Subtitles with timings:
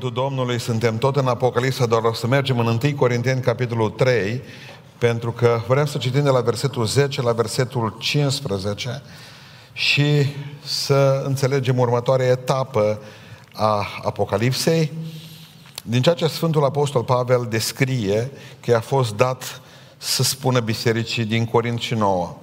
[0.00, 4.42] Cuvântul Domnului, suntem tot în Apocalipsa, doar o să mergem în 1 Corinteni, capitolul 3,
[4.98, 9.02] pentru că vrem să citim de la versetul 10 la versetul 15
[9.72, 10.26] și
[10.64, 13.00] să înțelegem următoarea etapă
[13.52, 14.92] a Apocalipsei.
[15.82, 18.30] Din ceea ce Sfântul Apostol Pavel descrie
[18.60, 19.60] că i-a fost dat
[19.96, 22.36] să spună bisericii din Corint și nouă.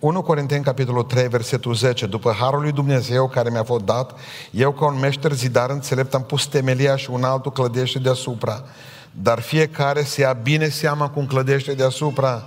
[0.00, 2.06] 1 Corinteni, capitolul 3, versetul 10.
[2.06, 4.18] După harul lui Dumnezeu care mi-a fost dat,
[4.50, 8.64] eu ca un meșter zidar înțelept am pus temelia și un altul clădește deasupra.
[9.10, 12.44] Dar fiecare se ia bine seama cum clădește deasupra.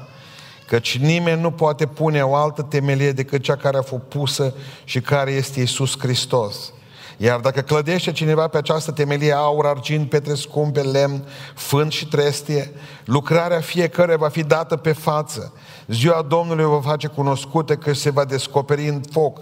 [0.68, 5.02] Căci nimeni nu poate pune o altă temelie decât cea care a fost pusă și
[5.02, 6.74] care este Isus Hristos.
[7.24, 12.72] Iar dacă clădește cineva pe această temelie aur, argint, petre scumpe, lemn, fân și trestie,
[13.06, 15.54] lucrarea fiecare va fi dată pe față.
[15.88, 19.40] Ziua Domnului o va face cunoscută că se va descoperi în foc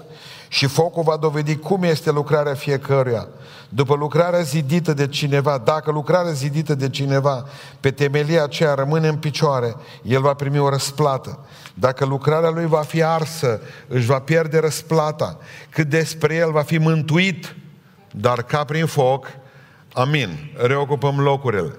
[0.47, 3.27] și focul va dovedi cum este lucrarea fiecăruia.
[3.69, 7.45] După lucrarea zidită de cineva, dacă lucrarea zidită de cineva
[7.79, 11.39] pe temelia aceea rămâne în picioare, el va primi o răsplată.
[11.73, 15.37] Dacă lucrarea lui va fi arsă, își va pierde răsplata.
[15.69, 17.55] Cât despre el va fi mântuit,
[18.11, 19.27] dar ca prin foc,
[19.93, 21.75] amin, reocupăm locurile.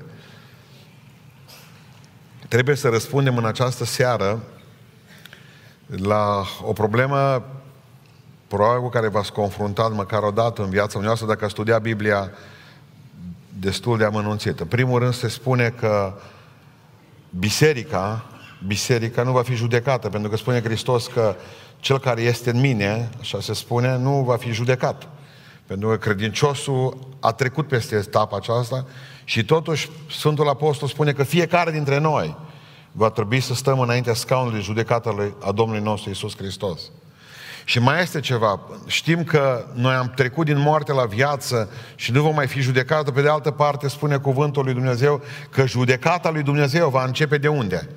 [2.48, 4.42] Trebuie să răspundem în această seară
[5.86, 7.44] la o problemă
[8.48, 12.30] probabil cu care v-ați confruntat măcar o dată în viața noastră dacă ați studiat Biblia
[13.58, 14.62] destul de amănunțită.
[14.62, 16.14] În primul rând se spune că
[17.30, 18.24] biserica,
[18.66, 21.36] biserica nu va fi judecată, pentru că spune Hristos că
[21.80, 25.08] cel care este în mine, așa se spune, nu va fi judecat.
[25.66, 28.86] Pentru că credinciosul a trecut peste etapa aceasta
[29.24, 32.36] și totuși Sfântul Apostol spune că fiecare dintre noi
[32.92, 36.80] va trebui să stăm înaintea scaunului judecatului a Domnului nostru Isus Hristos.
[37.64, 38.60] Și mai este ceva.
[38.86, 43.10] Știm că noi am trecut din moarte la viață și nu vom mai fi judecată.
[43.10, 47.48] Pe de altă parte spune cuvântul lui Dumnezeu că judecata lui Dumnezeu va începe de
[47.48, 47.88] unde?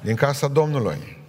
[0.00, 1.23] Din casa Domnului.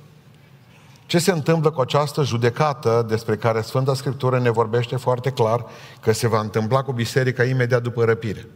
[1.06, 5.66] Ce se întâmplă cu această judecată despre care Sfânta Scriptură ne vorbește foarte clar
[6.02, 8.47] că se va întâmpla cu biserica imediat după răpire?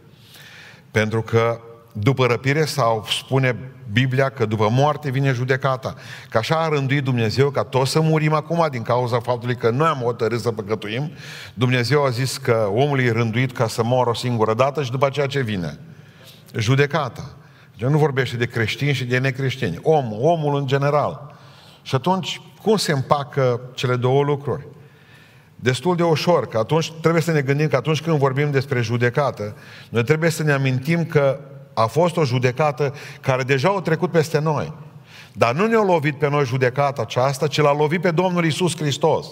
[0.90, 1.60] Pentru că
[1.92, 5.94] după răpire sau spune Biblia că după moarte vine judecata.
[6.28, 9.88] Că așa a rânduit Dumnezeu ca toți să murim acum din cauza faptului că noi
[9.88, 11.10] am hotărât să păcătuim.
[11.54, 15.06] Dumnezeu a zis că omul e rânduit ca să moară o singură dată și după
[15.06, 15.78] aceea ce vine?
[16.56, 17.30] Judecata.
[17.78, 19.78] Deci nu vorbește de creștini și de necreștini.
[19.82, 21.29] Om, omul în general.
[21.90, 24.66] Și atunci, cum se împacă cele două lucruri?
[25.56, 29.56] Destul de ușor, că atunci trebuie să ne gândim că atunci când vorbim despre judecată,
[29.88, 31.40] noi trebuie să ne amintim că
[31.74, 34.72] a fost o judecată care deja a trecut peste noi.
[35.32, 39.26] Dar nu ne-a lovit pe noi judecata aceasta, ci l-a lovit pe Domnul Isus Hristos.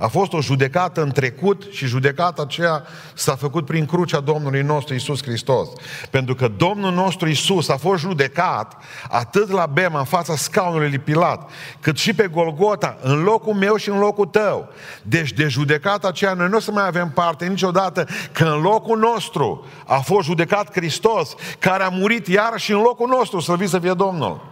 [0.00, 2.82] A fost o judecată în trecut și judecata aceea
[3.14, 5.68] s-a făcut prin crucea Domnului nostru Isus Hristos.
[6.10, 10.98] Pentru că Domnul nostru Isus a fost judecat atât la Bema, în fața scaunului lui
[10.98, 11.50] Pilat,
[11.80, 14.68] cât și pe Golgota, în locul meu și în locul tău.
[15.02, 18.98] Deci de judecata aceea noi nu o să mai avem parte niciodată că în locul
[18.98, 23.92] nostru a fost judecat Hristos, care a murit iarăși în locul nostru, să să fie
[23.92, 24.49] Domnul.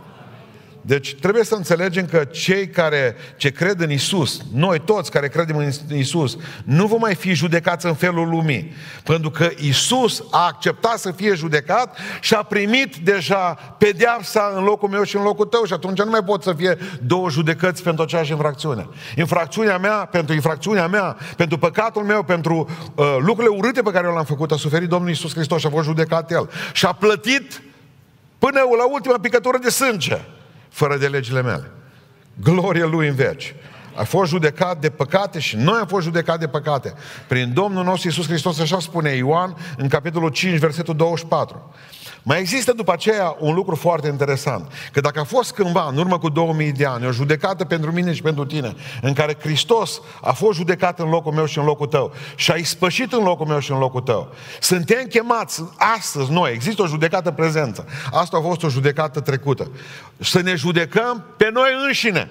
[0.81, 5.57] Deci trebuie să înțelegem că cei care ce cred în Isus, noi toți care credem
[5.57, 8.73] în Isus, nu vom mai fi judecați în felul lumii.
[9.05, 14.89] Pentru că Isus a acceptat să fie judecat și a primit deja pedeapsa în locul
[14.89, 18.03] meu și în locul tău și atunci nu mai pot să fie două judecăți pentru
[18.03, 18.89] aceeași infracțiune.
[19.17, 24.13] Infracțiunea mea, pentru infracțiunea mea, pentru păcatul meu, pentru uh, lucrurile urâte pe care eu
[24.13, 26.51] le-am făcut, a suferit Domnul Isus Hristos și a fost judecat El.
[26.73, 27.63] Și a plătit
[28.39, 30.19] până la ultima picătură de sânge
[30.69, 31.71] fără de legile mele.
[32.43, 33.55] Glorie Lui în veci.
[33.99, 36.95] A fost judecat de păcate și noi am fost judecat de păcate.
[37.27, 41.73] Prin Domnul nostru Iisus Hristos, așa spune Ioan în capitolul 5, versetul 24.
[42.23, 44.73] Mai există după aceea un lucru foarte interesant.
[44.93, 48.13] Că dacă a fost cândva, în urmă cu 2000 de ani, o judecată pentru mine
[48.13, 51.87] și pentru tine, în care Hristos a fost judecat în locul meu și în locul
[51.87, 55.65] tău și a ispășit în locul meu și în locul tău, suntem chemați
[55.97, 57.87] astăzi noi, există o judecată prezență.
[58.13, 59.71] Asta a fost o judecată trecută.
[60.19, 62.31] Să ne judecăm pe noi înșine.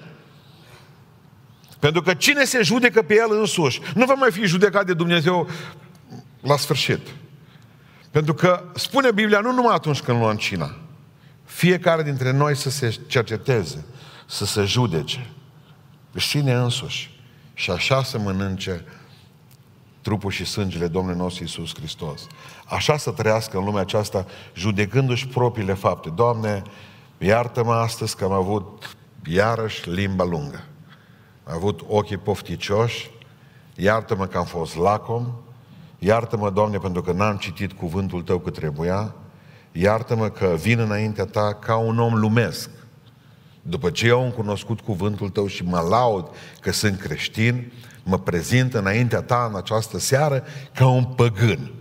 [1.78, 5.48] Pentru că cine se judecă pe el însuși, nu va mai fi judecat de Dumnezeu
[6.40, 7.00] la sfârșit.
[8.10, 10.76] Pentru că spune Biblia nu numai atunci când luăm cina.
[11.44, 13.84] Fiecare dintre noi să se cerceteze,
[14.26, 15.30] să se judece
[16.10, 17.20] pe sine însuși
[17.54, 18.84] și așa să mănânce
[20.00, 22.26] trupul și sângele Domnului nostru Iisus Hristos.
[22.64, 26.10] Așa să trăiască în lumea aceasta, judecându-și propriile fapte.
[26.14, 26.62] Doamne,
[27.18, 28.96] iartă-mă astăzi că am avut
[29.26, 30.64] iarăși limba lungă.
[31.48, 33.10] Am avut ochii pofticioși,
[33.74, 35.26] iartă-mă că am fost lacom,
[35.98, 39.14] Iartă-mă, Doamne, pentru că n-am citit cuvântul Tău cât trebuia.
[39.72, 42.70] Iartă-mă că vin înaintea Ta ca un om lumesc.
[43.62, 46.28] După ce eu am cunoscut cuvântul Tău și mă laud
[46.60, 47.72] că sunt creștin,
[48.02, 51.72] mă prezint înaintea Ta în această seară ca un păgân.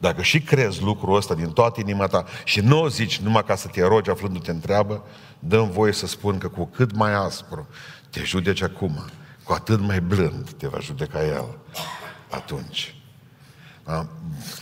[0.00, 3.54] Dacă și crezi lucrul ăsta din toată inima ta și nu o zici numai ca
[3.54, 5.04] să te rogi aflându-te întreabă,
[5.38, 7.66] dăm voie să spun că cu cât mai aspru
[8.10, 9.04] te judeci acum,
[9.42, 11.58] cu atât mai blând te va judeca El
[12.30, 12.94] atunci.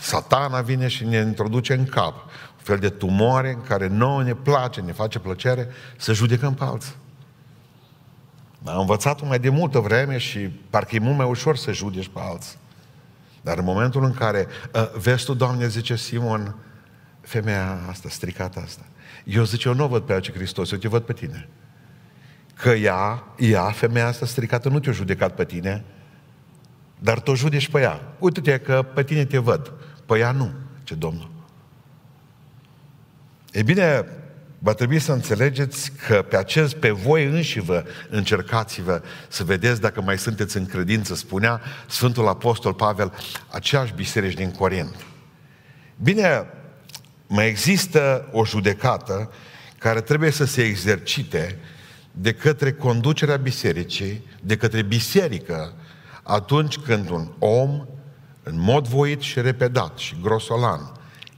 [0.00, 2.14] Satana vine și ne introduce în cap
[2.56, 6.64] un fel de tumoare în care nouă ne place, ne face plăcere să judecăm pe
[6.64, 6.94] alții.
[8.64, 12.20] Am învățat mai de multă vreme și parcă e mult mai ușor să judeci pe
[12.22, 12.58] alții.
[13.42, 16.54] Dar în momentul în care uh, vezi tu, Doamne, zice Simon,
[17.20, 18.82] femeia asta, stricată asta,
[19.24, 21.48] eu zice, eu nu o văd pe aceea Hristos, eu te văd pe tine.
[22.54, 25.84] Că ea, ea, femeia asta stricată, nu te-a judecat pe tine,
[26.98, 28.00] dar tu judeci pe ea.
[28.18, 29.72] Uite-te că pe tine te văd,
[30.06, 30.52] pe ea nu,
[30.84, 31.30] ce Domnul.
[33.52, 34.06] E bine,
[34.58, 40.02] va trebui să înțelegeți că pe acest, pe voi înși vă încercați-vă să vedeți dacă
[40.02, 43.12] mai sunteți în credință, spunea Sfântul Apostol Pavel,
[43.50, 44.94] aceeași biserici din Corint.
[46.02, 46.46] Bine,
[47.26, 49.32] mai există o judecată
[49.78, 51.58] care trebuie să se exercite
[52.12, 55.72] de către conducerea bisericii, de către biserică,
[56.22, 57.86] atunci când un om,
[58.42, 60.92] în mod voit și repedat și grosolan,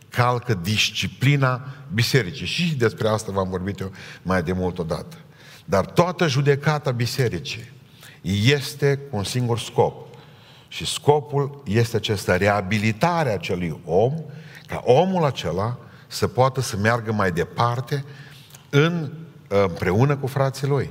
[0.08, 2.46] calcă disciplina bisericii.
[2.46, 3.92] Și despre asta v-am vorbit eu
[4.22, 5.16] mai de mult odată.
[5.64, 7.70] Dar toată judecata bisericii
[8.44, 10.08] este cu un singur scop.
[10.68, 14.14] Și scopul este acesta, reabilitarea acelui om,
[14.66, 18.04] ca omul acela să poată să meargă mai departe
[18.70, 19.12] în,
[19.48, 20.90] împreună cu frații lui.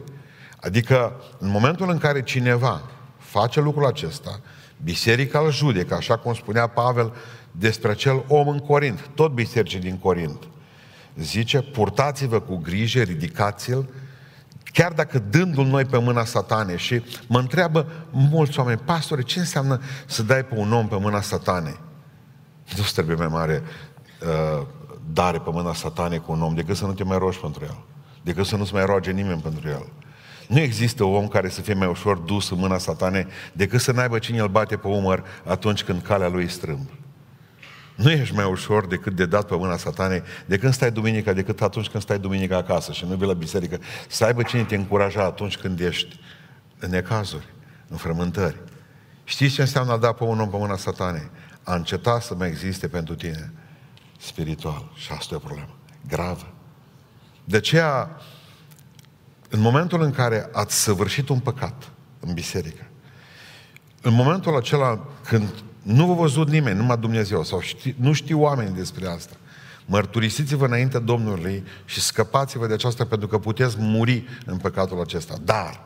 [0.60, 2.82] Adică, în momentul în care cineva
[3.18, 4.40] face lucrul acesta,
[4.84, 7.14] biserica îl judecă, așa cum spunea Pavel
[7.52, 10.48] despre acel om în Corint, tot bisericii din Corint.
[11.22, 13.90] Zice, purtați-vă cu grijă, ridicați-l,
[14.64, 19.82] chiar dacă dându-l noi pe mâna satane și mă întreabă mulți oameni, pastore, ce înseamnă
[20.06, 21.80] să dai pe un om pe mâna satanei?
[22.78, 23.64] Nu trebuie mai mare
[24.22, 24.66] uh,
[25.14, 27.78] dare pe mâna satanei cu un om decât să nu te mai rogi pentru el,
[28.22, 29.86] decât să nu-ți mai roage nimeni pentru el.
[30.48, 34.20] Nu există om care să fie mai ușor dus în mâna satanei decât să n-aibă
[34.20, 36.90] cine îl bate pe umăr atunci când calea lui strâmb.
[38.00, 41.62] Nu ești mai ușor decât de dat pe mâna satanei de când stai duminica, decât
[41.62, 43.80] atunci când stai duminica acasă și nu vii la biserică.
[44.08, 46.20] Să aibă cine te încuraja atunci când ești
[46.80, 47.46] în necazuri,
[47.88, 48.56] în frământări.
[49.24, 51.30] Știți ce înseamnă a da pe un om pe mâna satanei?
[51.64, 53.54] A înceta să mai existe pentru tine
[54.20, 54.92] spiritual.
[54.96, 55.76] Și asta e o problemă
[56.08, 56.54] gravă.
[57.44, 58.22] De aceea,
[59.50, 62.86] în momentul în care ați săvârșit un păcat în biserică,
[64.02, 65.50] în momentul acela când
[65.90, 69.36] nu vă văzut nimeni, numai Dumnezeu, sau ști, nu știu oamenii despre asta.
[69.86, 75.36] Mărturisiți-vă înaintea Domnului și scăpați-vă de aceasta pentru că puteți muri în păcatul acesta.
[75.44, 75.82] Dar,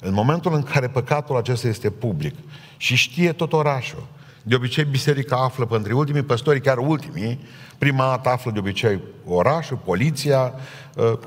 [0.00, 2.34] în momentul în care păcatul acesta este public
[2.76, 4.06] și știe tot orașul,
[4.42, 7.38] de obicei biserica află pentru ultimii păstori, chiar ultimii,
[7.78, 10.54] prima dată află de obicei orașul, poliția,
[10.96, 11.18] uh,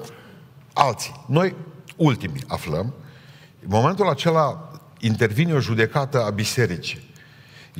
[0.74, 1.26] alții.
[1.28, 1.56] Noi
[1.96, 2.94] ultimii aflăm.
[3.62, 7.07] În momentul acela intervine o judecată a bisericii.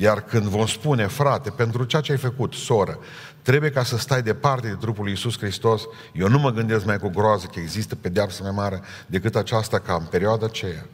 [0.00, 2.98] Iar când vom spune, frate, pentru ceea ce ai făcut, soră,
[3.42, 5.82] trebuie ca să stai departe de trupul lui Iisus Hristos,
[6.12, 9.94] eu nu mă gândesc mai cu groază că există pedeapsă mai mare decât aceasta ca
[9.94, 10.86] în perioada aceea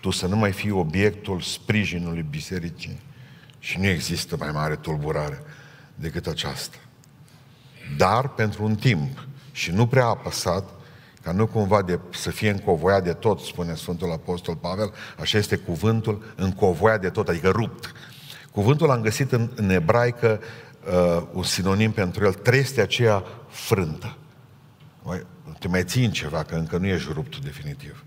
[0.00, 3.00] tu să nu mai fii obiectul sprijinului bisericii.
[3.58, 5.42] Și nu există mai mare tulburare
[5.94, 6.76] decât aceasta.
[7.96, 10.70] Dar pentru un timp și nu prea apăsat,
[11.22, 15.56] ca nu cumva de, să fie încovoiat de tot, spune Sfântul Apostol Pavel, așa este
[15.56, 17.92] cuvântul, încovoiat de tot, adică rupt.
[18.52, 20.40] Cuvântul am găsit în, în ebraică
[20.86, 24.16] uh, un sinonim pentru el, treste aceea frântă.
[25.02, 25.26] Mai,
[25.58, 28.04] te mai țin ceva, că încă nu ești rupt definitiv.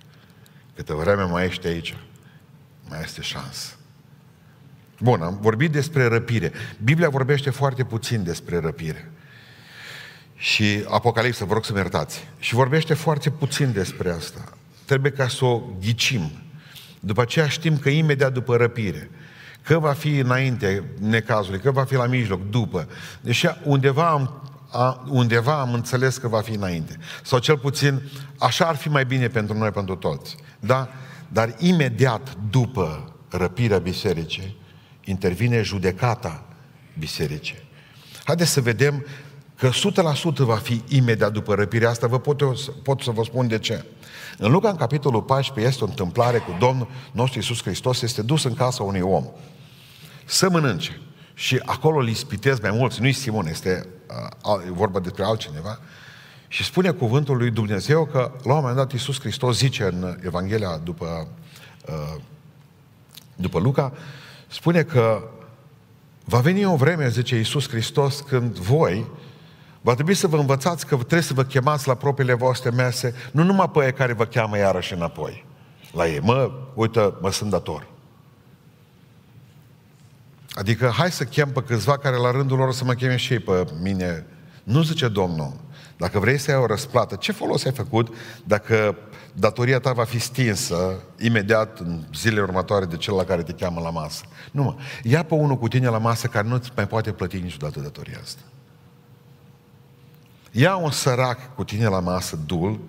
[0.76, 1.98] Câte vreme mai ești aici,
[2.90, 3.74] mai este șansă.
[5.00, 6.52] Bun, am vorbit despre răpire.
[6.84, 9.12] Biblia vorbește foarte puțin despre răpire.
[10.36, 12.28] Și Apocalipsa, vă rog să-mi iertați.
[12.40, 14.58] Și vorbește foarte puțin despre asta.
[14.86, 16.32] Trebuie ca să o ghicim.
[17.00, 19.10] După aceea știm că imediat după răpire,
[19.66, 22.88] Că va fi înainte necazului, că va fi la mijloc, după.
[23.22, 24.42] Deci undeva am,
[24.72, 26.98] a, undeva am înțeles că va fi înainte.
[27.24, 28.02] Sau cel puțin
[28.40, 30.36] așa ar fi mai bine pentru noi, pentru toți.
[30.60, 30.90] Da?
[31.28, 34.58] Dar imediat după răpirea bisericii,
[35.04, 36.44] intervine judecata
[37.00, 37.64] bisericii.
[38.24, 39.06] Haideți să vedem
[39.56, 43.48] că 100% va fi imediat după răpirea asta, vă pot, eu, pot să vă spun
[43.48, 43.86] de ce.
[44.38, 48.44] În Luca, în capitolul 14, este o întâmplare cu Domnul nostru Iisus Hristos, este dus
[48.44, 49.26] în casa unui om
[50.26, 51.00] să mănânce.
[51.34, 53.88] și acolo îl ispitez mai mulți, nu-i Simon, este
[54.44, 55.80] uh, e vorba despre altcineva,
[56.48, 60.78] și spune cuvântul lui Dumnezeu că la un moment dat Iisus Hristos zice în Evanghelia
[60.84, 61.28] după,
[61.88, 62.22] uh,
[63.36, 63.94] după Luca,
[64.48, 65.30] spune că
[66.24, 69.06] va veni o vreme, zice Iisus Hristos, când voi
[69.82, 73.44] va trebui să vă învățați că trebuie să vă chemați la propriile voastre mese, nu
[73.44, 75.46] numai pe care vă cheamă iarăși înapoi
[75.92, 76.20] la ei.
[76.20, 77.88] Mă, uite, mă sunt dator.
[80.56, 83.40] Adică hai să chem pe câțiva care la rândul lor să mă cheme și ei
[83.40, 84.26] pe mine.
[84.64, 85.54] Nu zice Domnul.
[85.98, 88.98] Dacă vrei să ai o răsplată, ce folos ai făcut dacă
[89.34, 93.82] datoria ta va fi stinsă imediat în zilele următoare de cel la care te cheamă
[93.82, 94.24] la masă?
[94.52, 94.76] Nu mă.
[95.04, 98.42] Ia pe unul cu tine la masă care nu-ți mai poate plăti niciodată datoria asta.
[100.52, 102.80] Ia un sărac cu tine la masă dul,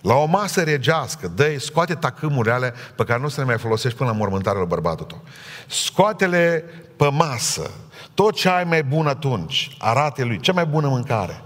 [0.00, 3.98] la o masă regească, dă scoate tacâmurile alea pe care nu să le mai folosești
[3.98, 5.22] până la mormântarea lui bărbatul tău.
[5.68, 6.64] Scoate-le
[7.02, 7.70] pe masă.
[8.14, 11.42] Tot ce ai mai bun atunci, arate lui, cea mai bună mâncare.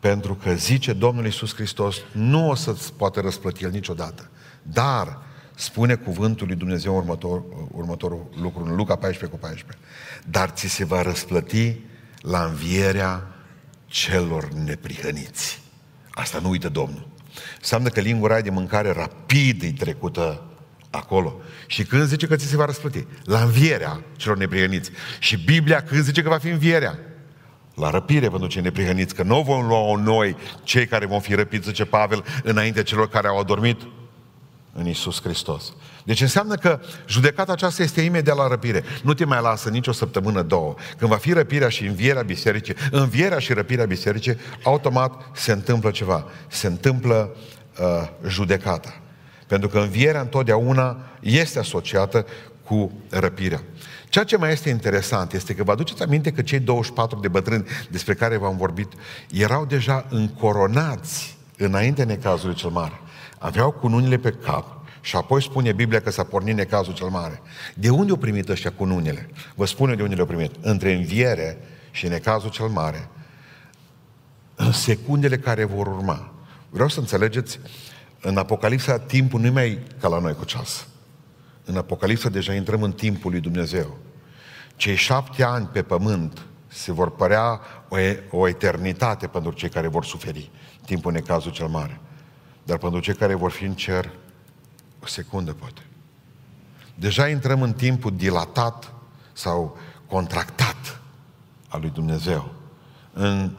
[0.00, 4.30] Pentru că zice Domnul Iisus Hristos, nu o să-ți poate răsplăti El niciodată.
[4.62, 5.18] Dar,
[5.54, 9.78] spune cuvântul lui Dumnezeu următor, următorul lucru în Luca 14 cu 14.
[10.30, 11.76] Dar ți se va răsplăti
[12.20, 13.26] la învierea
[13.86, 15.62] celor neprihăniți.
[16.10, 17.08] Asta nu uită Domnul.
[17.58, 20.45] Înseamnă că lingura de mâncare rapid e trecută
[20.96, 21.40] acolo.
[21.66, 23.06] Și când zice că ți se va răsplăti?
[23.24, 24.90] La învierea celor neprihăniți.
[25.18, 26.98] Și Biblia când zice că va fi învierea?
[27.74, 31.68] La răpire pentru cei neprihăniți, că nu vom lua noi cei care vom fi răpiți,
[31.68, 33.80] zice Pavel, înainte celor care au adormit
[34.72, 35.72] în Isus Hristos.
[36.04, 38.84] Deci înseamnă că judecata aceasta este imediat la răpire.
[39.02, 40.74] Nu te mai lasă nicio săptămână, două.
[40.98, 46.26] Când va fi răpirea și învierea bisericii, învierea și răpirea bisericii, automat se întâmplă ceva.
[46.48, 47.36] Se întâmplă
[47.78, 49.00] uh, judecata.
[49.46, 52.26] Pentru că învierea întotdeauna este asociată
[52.64, 53.62] cu răpirea.
[54.08, 57.64] Ceea ce mai este interesant este că vă aduceți aminte că cei 24 de bătrâni
[57.90, 58.92] despre care v-am vorbit
[59.30, 63.00] erau deja încoronați înainte necazului cel mare.
[63.38, 67.40] Aveau cununile pe cap și apoi spune Biblia că s-a pornit necazul cel mare.
[67.74, 69.28] De unde au primit ăștia cununile?
[69.54, 70.52] Vă spune de unde le-au primit.
[70.60, 71.58] Între înviere
[71.90, 73.08] și necazul cel mare.
[74.54, 76.32] În secundele care vor urma.
[76.70, 77.60] Vreau să înțelegeți,
[78.26, 80.86] în Apocalipsa timpul nu mai ca la noi cu ceas.
[81.64, 83.98] În Apocalipsa deja intrăm în timpul lui Dumnezeu.
[84.76, 87.96] Cei șapte ani pe pământ se vor părea o,
[88.30, 90.50] o eternitate pentru cei care vor suferi
[90.84, 92.00] timpul necazul cel mare.
[92.64, 94.10] Dar pentru cei care vor fi în cer,
[95.02, 95.82] o secundă poate.
[96.94, 98.92] Deja intrăm în timpul dilatat
[99.32, 101.00] sau contractat
[101.68, 102.54] al lui Dumnezeu.
[103.12, 103.56] În,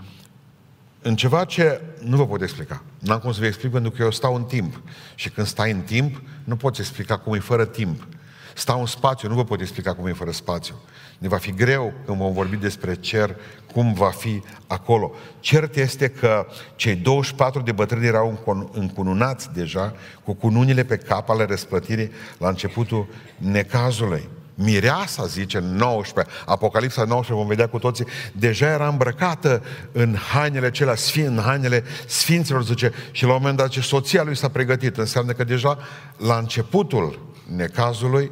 [1.02, 2.82] în ceva ce nu vă pot explica.
[3.08, 4.82] N-am cum să vă explic pentru că eu stau în timp.
[5.16, 8.08] Și când stai în timp, nu poți explica cum e fără timp.
[8.56, 10.76] Stau în spațiu, nu vă pot explica cum e fără spațiu.
[11.18, 13.36] Ne va fi greu când vom vorbi despre cer,
[13.74, 15.12] cum va fi acolo.
[15.40, 18.40] Cert este că cei 24 de bătrâni erau
[18.72, 24.30] încununați deja cu cununile pe cap ale răsplătirii la începutul necazului.
[24.60, 30.66] Mireasa, zice în 19, Apocalipsa 19, vom vedea cu toții, deja era îmbrăcată în hainele
[30.66, 34.50] acelea, sfin, în hainele sfinților, zice, și la un moment dat ce soția lui s-a
[34.50, 34.98] pregătit.
[34.98, 35.78] Înseamnă că deja
[36.18, 37.20] la începutul
[37.56, 38.32] necazului,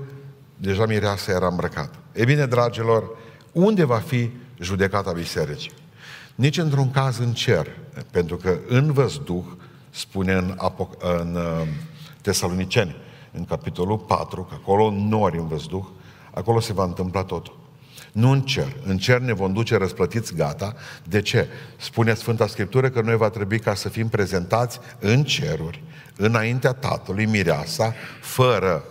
[0.57, 1.97] deja mireasa era îmbrăcată.
[2.11, 3.03] E bine, dragilor,
[3.51, 4.29] unde va fi
[4.59, 5.71] judecata bisericii?
[6.35, 7.67] Nici într-un caz în cer,
[8.11, 9.43] pentru că în văzduh,
[9.89, 11.67] spune în, Apoc- în uh,
[12.21, 12.95] Tesaloniceni,
[13.31, 15.85] în capitolul 4, că acolo nori în văzduh,
[16.35, 17.59] acolo se va întâmpla totul.
[18.11, 18.75] Nu în cer.
[18.85, 20.75] În cer ne vom duce răsplătiți gata.
[21.03, 21.47] De ce?
[21.77, 25.83] Spune Sfânta Scriptură că noi va trebui ca să fim prezentați în ceruri,
[26.17, 28.83] înaintea Tatălui, mireasa, fără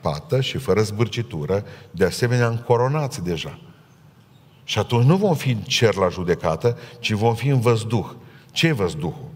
[0.00, 3.60] pată și fără zbârcitură, de asemenea încoronați deja.
[4.64, 8.10] Și atunci nu vom fi în cer la judecată, ci vom fi în văzduh.
[8.52, 9.30] Ce e văzduhul?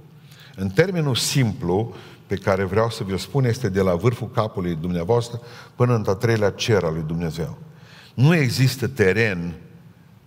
[0.55, 1.95] În termenul simplu,
[2.29, 5.41] pe care vreau să vi-l spun, este de la vârful capului dumneavoastră
[5.75, 7.59] până în a treilea cer al lui Dumnezeu.
[8.15, 9.55] Nu există teren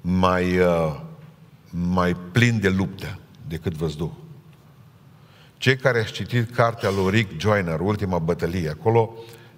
[0.01, 1.00] mai, uh,
[1.70, 4.12] mai plin de luptă decât văzduh.
[5.58, 9.13] Cei care au citit cartea lui Rick Joyner, Ultima bătălie, acolo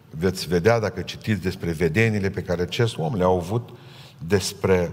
[0.10, 3.70] veți vedea dacă citiți despre vedenile pe care acest om le-au avut
[4.28, 4.92] despre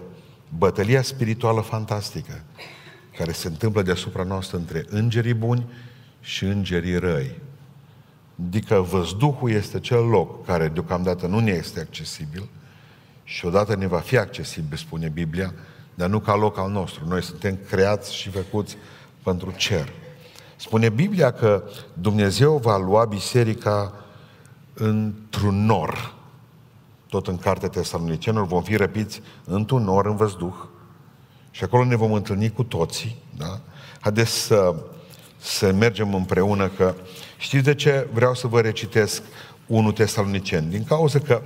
[0.59, 2.43] bătălia spirituală fantastică
[3.17, 5.67] care se întâmplă deasupra noastră între îngerii buni
[6.21, 7.39] și îngerii răi.
[8.47, 12.49] Adică văzduhul este cel loc care deocamdată nu ne este accesibil
[13.25, 15.55] și odată ne va fi accesibil, spune Biblia,
[15.95, 17.09] dar nu ca loc al nostru.
[17.09, 18.77] Noi suntem creați și făcuți
[19.23, 19.93] pentru cer.
[20.57, 21.63] Spune Biblia că
[21.93, 23.95] Dumnezeu va lua biserica
[24.75, 26.15] într-un nor.
[27.09, 30.55] tot în cartea Tesalonicenilor, vom fi răpiți într-un nor în văzduh
[31.51, 33.61] și acolo ne vom întâlni cu toții, da?
[34.01, 34.75] Haideți să,
[35.41, 36.95] să mergem împreună că
[37.37, 39.23] știți de ce vreau să vă recitesc
[39.67, 40.71] 1 Tesaloniceni?
[40.71, 41.43] Din cauza că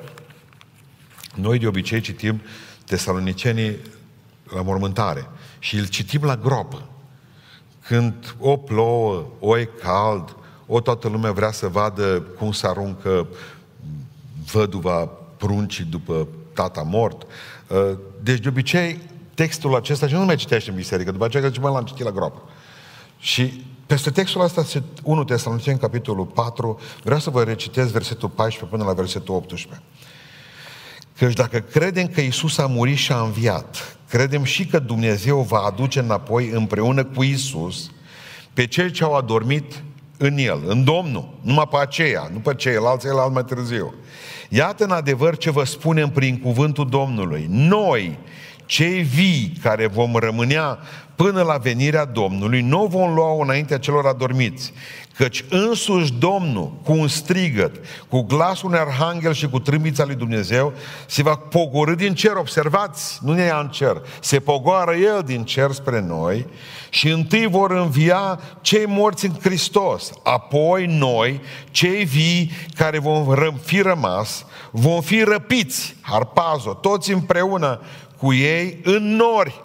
[1.34, 2.40] noi de obicei citim
[2.86, 3.76] Tesalonicenii
[4.54, 5.26] la mormântare
[5.58, 6.88] și îl citim la groapă.
[7.86, 10.36] Când o plouă, o e cald,
[10.66, 13.26] o toată lumea vrea să vadă cum se aruncă
[14.52, 15.04] văduva
[15.36, 17.26] pruncii după tata mort.
[17.68, 19.00] Uh, deci, de obicei,
[19.34, 22.04] textul acesta și nu mai citește în biserică, după aceea că zice, mă, l-am citit
[22.04, 22.42] la groapă.
[23.18, 24.64] Și peste textul ăsta,
[25.02, 29.82] 1 Tesaloniceni, capitolul 4, vreau să vă recitesc versetul 14 până la versetul 18.
[31.18, 35.58] Căci dacă credem că Isus a murit și a înviat, credem și că Dumnezeu va
[35.58, 37.90] aduce înapoi împreună cu Isus
[38.52, 39.82] pe cei ce au adormit
[40.16, 43.94] în El, în Domnul, numai pe aceea, nu pe ceilalți, el mai târziu.
[44.48, 47.46] Iată în adevăr ce vă spunem prin cuvântul Domnului.
[47.50, 48.18] Noi,
[48.66, 50.78] cei vii care vom rămânea
[51.14, 54.72] până la venirea Domnului, nu vom lua înaintea celor adormiți,
[55.16, 57.76] căci însuși Domnul, cu un strigăt,
[58.08, 60.72] cu glasul unui arhanghel și cu trâmbița lui Dumnezeu,
[61.06, 65.44] se va pogorâ din cer, observați, nu ne ia în cer, se pogoară El din
[65.44, 66.46] cer spre noi
[66.88, 71.40] și întâi vor învia cei morți în Hristos, apoi noi,
[71.70, 77.80] cei vii care vom fi rămas, vom fi răpiți, harpazo, toți împreună
[78.16, 79.62] cu ei în nori,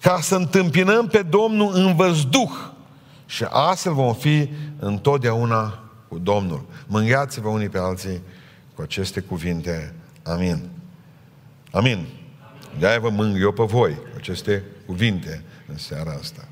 [0.00, 2.50] ca să întâmpinăm pe Domnul în văzduh
[3.26, 6.64] și astfel vom fi întotdeauna cu Domnul.
[6.86, 8.20] Mânghiați-vă unii pe alții
[8.74, 9.94] cu aceste cuvinte.
[10.22, 10.68] Amin.
[11.70, 12.06] Amin.
[12.78, 16.48] De-aia vă mâng eu pe voi cu aceste cuvinte în seara asta.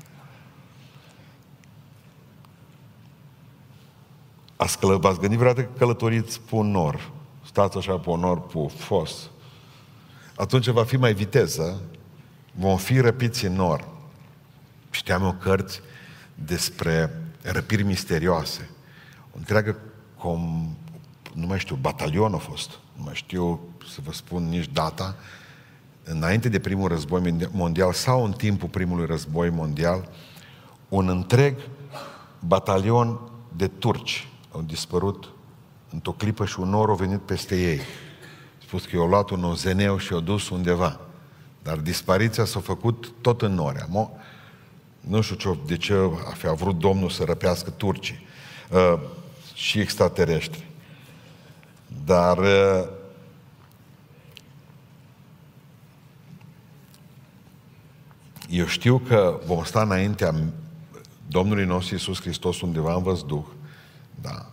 [4.55, 7.11] Ați călă, v-ați gândit vreodată că călătoriți pe un nor?
[7.45, 9.29] Stați așa pe un nor pufos.
[10.35, 11.81] Atunci va fi mai viteză,
[12.51, 13.87] vom fi răpiți în nor.
[14.89, 15.81] Știam eu cărți
[16.35, 18.69] despre răpiri misterioase.
[19.31, 19.77] O întreagă,
[20.17, 20.69] com,
[21.33, 23.59] nu mai știu, batalion a fost, nu mai știu
[23.93, 25.15] să vă spun nici data,
[26.03, 30.09] înainte de primul război mondial sau în timpul primului război mondial,
[30.89, 31.57] un întreg
[32.39, 33.19] batalion
[33.55, 35.29] de turci au dispărut
[35.89, 37.79] într-o clipă și un nor a venit peste ei.
[38.65, 40.99] Spus că i-au luat un ozeneu și i-au dus undeva.
[41.63, 43.85] Dar dispariția s-a făcut tot în nori.
[44.99, 45.93] Nu știu ce, de ce
[46.25, 48.27] a fi vrut Domnul să răpească turcii
[48.69, 48.99] uh,
[49.53, 50.67] și extraterestri.
[52.05, 52.87] Dar uh,
[58.49, 60.35] eu știu că vom sta înaintea
[61.27, 63.45] Domnului nostru Iisus Hristos undeva în văzduh,
[64.21, 64.45] da.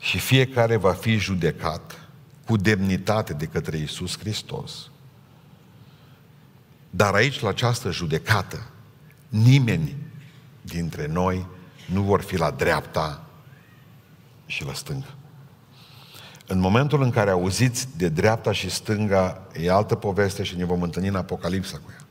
[0.00, 1.97] Și fiecare va fi judecat
[2.48, 4.90] cu demnitate de către Iisus Hristos.
[6.90, 8.66] Dar aici, la această judecată,
[9.28, 9.96] nimeni
[10.62, 11.46] dintre noi
[11.92, 13.24] nu vor fi la dreapta
[14.46, 15.14] și la stânga.
[16.46, 20.82] În momentul în care auziți de dreapta și stânga, e altă poveste și ne vom
[20.82, 22.06] întâlni în Apocalipsa cu ea.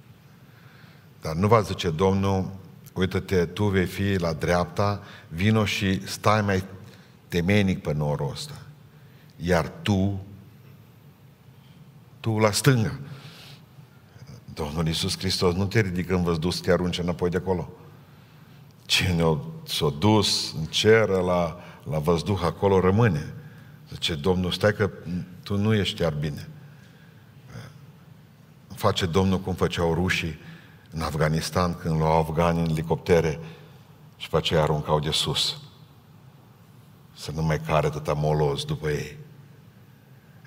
[1.22, 2.52] Dar nu va zice Domnul,
[2.94, 6.64] uite-te, tu vei fi la dreapta, vino și stai mai
[7.28, 8.62] temenic pe norul ăsta.
[9.36, 10.22] Iar tu,
[12.28, 13.00] tu la stânga.
[14.54, 17.70] Domnul Iisus Hristos nu te ridică în văzduh să te arunce înapoi de acolo.
[18.86, 23.34] Cine s-a dus în cer la, la văzduh, acolo rămâne.
[23.92, 24.90] Zice, Domnul, stai că
[25.44, 26.50] tu nu ești chiar bine.
[28.76, 30.40] Face Domnul cum făceau rușii
[30.92, 33.40] în Afganistan, când luau afgani în elicoptere
[34.18, 35.58] și pe aceea aruncau de sus.
[37.16, 39.26] Să nu mai care tăta moloz după ei.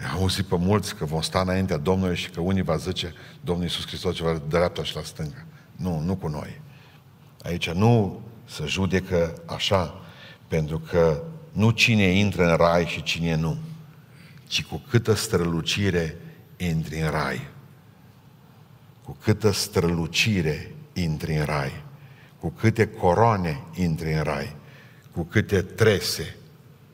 [0.08, 3.64] Am auzit pe mulți că vom sta înaintea Domnului și că unii va zice Domnul
[3.64, 5.44] Iisus Hristos ceva de dreapta și la stânga.
[5.76, 6.60] Nu, nu cu noi.
[7.42, 10.00] Aici nu se judecă așa,
[10.48, 13.58] pentru că nu cine intră în rai și cine nu,
[14.46, 16.16] ci cu câtă strălucire
[16.56, 17.48] intri în rai.
[19.04, 21.82] Cu câtă strălucire intri în rai.
[22.38, 24.56] Cu câte coroane intri în rai.
[25.12, 26.36] Cu câte trese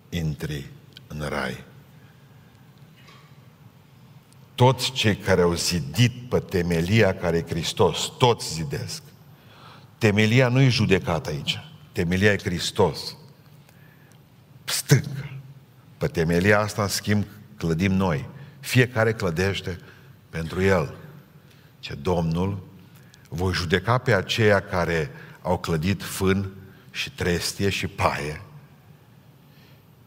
[0.09, 0.71] intri
[1.07, 1.65] în rai
[4.57, 9.03] toți cei care au zidit pe temelia care e Hristos, toți zidesc.
[9.99, 11.59] Temelia nu e judecat aici.
[11.93, 13.17] Temelia e Hristos.
[14.65, 15.31] Stâncă.
[15.99, 17.25] Pe temelia asta, în schimb,
[17.57, 18.29] clădim noi.
[18.61, 19.79] Fiecare clădește
[20.31, 20.95] pentru El.
[21.81, 22.67] Ce Domnul,
[23.29, 25.11] voi judeca pe aceia care
[25.43, 26.51] au clădit fân
[26.91, 28.41] și trestie și paie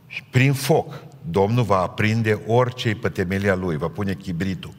[0.10, 4.74] și prin foc Domnul va aprinde orice pe temelia lui, va pune chibritul.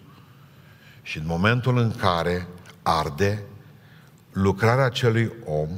[1.02, 2.46] Și în momentul în care
[2.82, 3.42] arde,
[4.32, 5.68] lucrarea acelui om,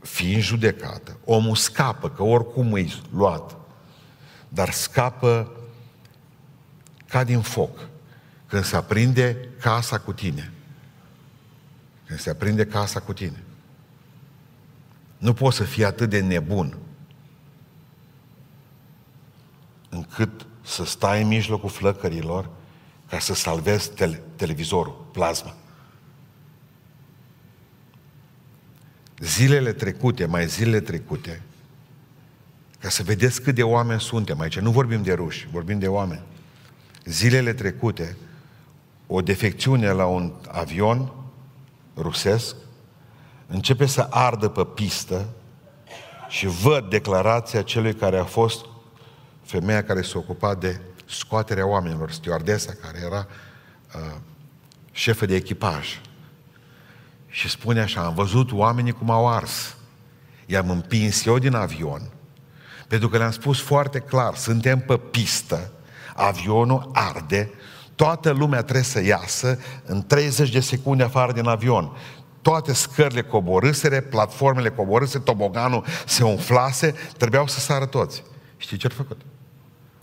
[0.00, 3.56] fiind judecată, omul scapă, că oricum e luat,
[4.48, 5.52] dar scapă
[7.08, 7.88] ca din foc.
[8.46, 10.52] Când se aprinde casa cu tine.
[12.06, 13.42] Când se aprinde casa cu tine.
[15.18, 16.76] Nu poți să fii atât de nebun
[19.88, 22.48] încât să stai în mijlocul flăcărilor
[23.08, 25.54] ca să salvezi tele- televizorul, plasma.
[29.18, 31.42] Zilele trecute, mai zilele trecute,
[32.80, 34.58] ca să vedeți cât de oameni suntem aici.
[34.58, 36.22] Nu vorbim de ruși, vorbim de oameni.
[37.04, 38.16] Zilele trecute,
[39.06, 41.12] o defecțiune la un avion
[41.96, 42.56] rusesc
[43.46, 45.28] începe să ardă pe pistă
[46.28, 48.64] și văd declarația celui care a fost
[49.48, 53.26] femeia care se ocupa de scoaterea oamenilor, stewardesa care era
[53.94, 54.16] uh,
[54.92, 56.00] șefă de echipaj.
[57.28, 59.76] Și spune așa, am văzut oamenii cum au ars.
[60.46, 62.10] I-am împins eu din avion,
[62.88, 65.72] pentru că le-am spus foarte clar, suntem pe pistă,
[66.14, 67.50] avionul arde,
[67.94, 71.96] toată lumea trebuie să iasă în 30 de secunde afară din avion.
[72.42, 78.22] Toate scările coborâsere, platformele coborâse, toboganul se umflase, trebuiau să sară toți.
[78.56, 79.20] Știi ce a făcut?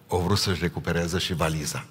[0.07, 1.85] O vrut să-și recupereze și valiza.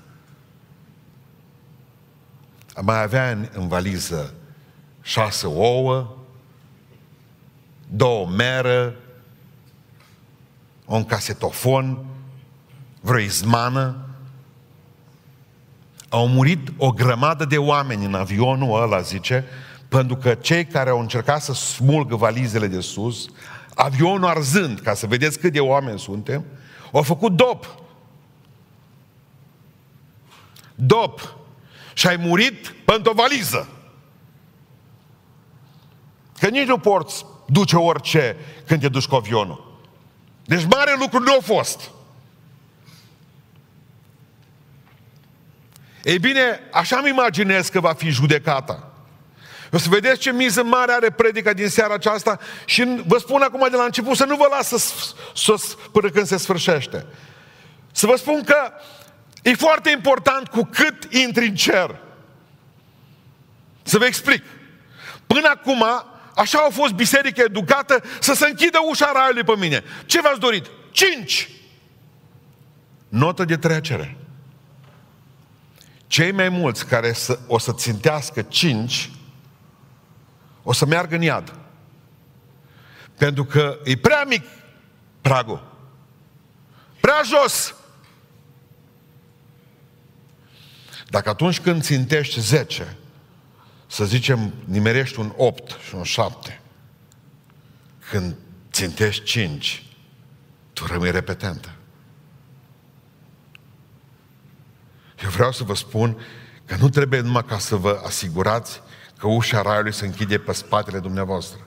[2.81, 4.35] Mai avea în, în valiză
[5.03, 6.17] șase ouă,
[7.89, 8.95] două meră,
[10.87, 12.05] un casetofon,
[13.01, 13.97] vreo izmană.
[16.09, 19.45] Au murit o grămadă de oameni în avionul ăla, zice,
[19.89, 23.27] pentru că cei care au încercat să smulgă valizele de sus,
[23.75, 26.45] avionul arzând, ca să vedeți cât de oameni suntem,
[26.93, 27.84] au făcut dop.
[30.75, 31.37] Dop.
[31.93, 33.69] Și ai murit pentru o valiză.
[36.39, 39.79] Că nici nu porți duce orice când te duci cu avionul.
[40.45, 41.91] Deci mare lucru nu a fost.
[46.03, 48.93] Ei bine, așa îmi imaginez că va fi judecata.
[49.73, 53.69] O să vedeți ce miză mare are predica din seara aceasta și vă spun acum
[53.71, 54.77] de la început să nu vă lasă
[55.35, 57.07] sus până când se sfârșește.
[57.93, 58.57] Să vă spun că
[59.45, 62.01] e foarte important cu cât intri în cer.
[63.83, 64.43] Să vă explic.
[65.27, 65.85] Până acum,
[66.35, 69.85] așa a fost biserică educată să se închidă ușa raiului pe mine.
[70.07, 70.71] Ce v-ați dorit?
[70.91, 71.49] Cinci!
[73.09, 74.17] Notă de trecere.
[76.07, 79.11] Cei mai mulți care să, o să țintească cinci,
[80.63, 81.55] o să meargă în iad.
[83.19, 84.47] Pentru că e prea mic
[85.21, 85.73] pragul.
[87.01, 87.75] Prea jos.
[91.15, 92.97] Dacă atunci când țintești 10,
[93.87, 96.61] să zicem, nimerești un 8 și un 7,
[98.11, 98.35] când
[98.73, 99.87] țintești 5,
[100.73, 101.75] tu rămâi repetentă.
[105.23, 106.19] Eu vreau să vă spun
[106.65, 108.81] că nu trebuie numai ca să vă asigurați
[109.19, 111.61] că ușa raiului se închide pe spatele dumneavoastră.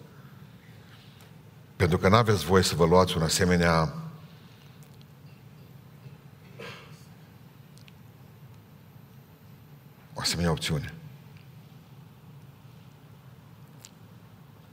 [1.76, 3.94] Pentru că nu aveți voie să vă luați un asemenea
[10.28, 10.94] asemenea opțiune.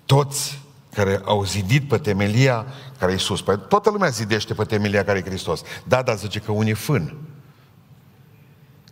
[0.04, 0.62] Toți
[0.94, 2.66] care au zidit pe temelia
[2.98, 3.42] care e sus.
[3.42, 5.62] Păi toată lumea zidește pe temelia care e Hristos.
[5.86, 7.16] Da, dar zice că unii fân.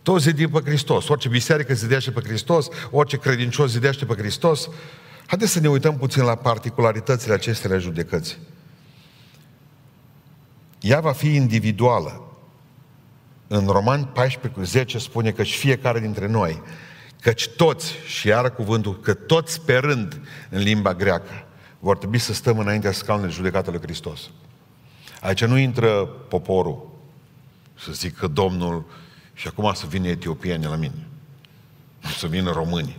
[0.03, 1.07] Toți zidim pe Hristos.
[1.07, 4.69] Orice biserică zidește pe Hristos, orice credincios zidește pe Hristos.
[5.25, 8.37] Haideți să ne uităm puțin la particularitățile acestea judecății.
[10.79, 12.32] Ea va fi individuală.
[13.55, 16.61] În Roman 14 cu 10 spune că și fiecare dintre noi,
[17.21, 21.45] căci toți, și iară cuvântul, că toți sperând în limba greacă,
[21.79, 24.19] vor trebui să stăm înaintea scaunului judecată lui Hristos.
[25.21, 26.91] Aici nu intră poporul
[27.79, 28.85] să zic că Domnul
[29.33, 31.07] și acum să vină etiopieni la mine.
[32.17, 32.97] Să vină românii.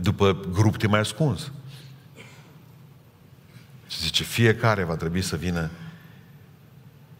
[0.00, 1.50] După grup te mai ascuns.
[3.86, 5.70] Și zice, fiecare va trebui să vină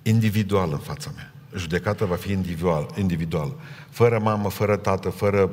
[0.09, 1.33] individual în fața mea.
[1.57, 3.55] Judecata va fi individual, individual.
[3.90, 5.51] Fără mamă, fără tată, fără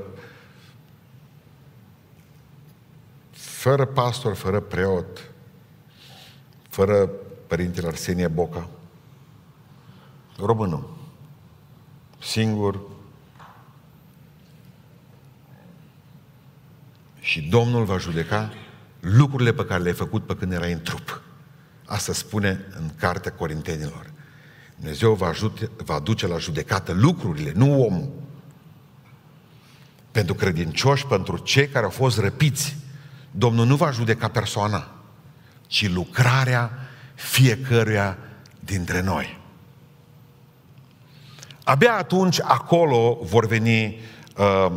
[3.31, 5.31] fără pastor, fără preot,
[6.69, 7.09] fără
[7.47, 8.69] părintele Arsenie Boca.
[10.37, 10.95] Românul
[12.19, 12.79] singur.
[17.19, 18.53] Și Domnul va judeca
[18.99, 21.21] lucrurile pe care le-ai făcut pe când erai în trup.
[21.85, 24.13] Asta spune în Cartea Corintenilor.
[24.75, 28.09] Dumnezeu va, ajute, va duce la judecată lucrurile, nu omul.
[30.11, 32.75] Pentru credincioși, pentru cei care au fost răpiți,
[33.37, 34.87] Domnul nu va judeca persoana,
[35.67, 36.71] ci lucrarea
[37.15, 38.17] fiecăruia
[38.59, 39.39] dintre noi.
[41.63, 43.99] Abia atunci acolo vor veni
[44.37, 44.71] uh,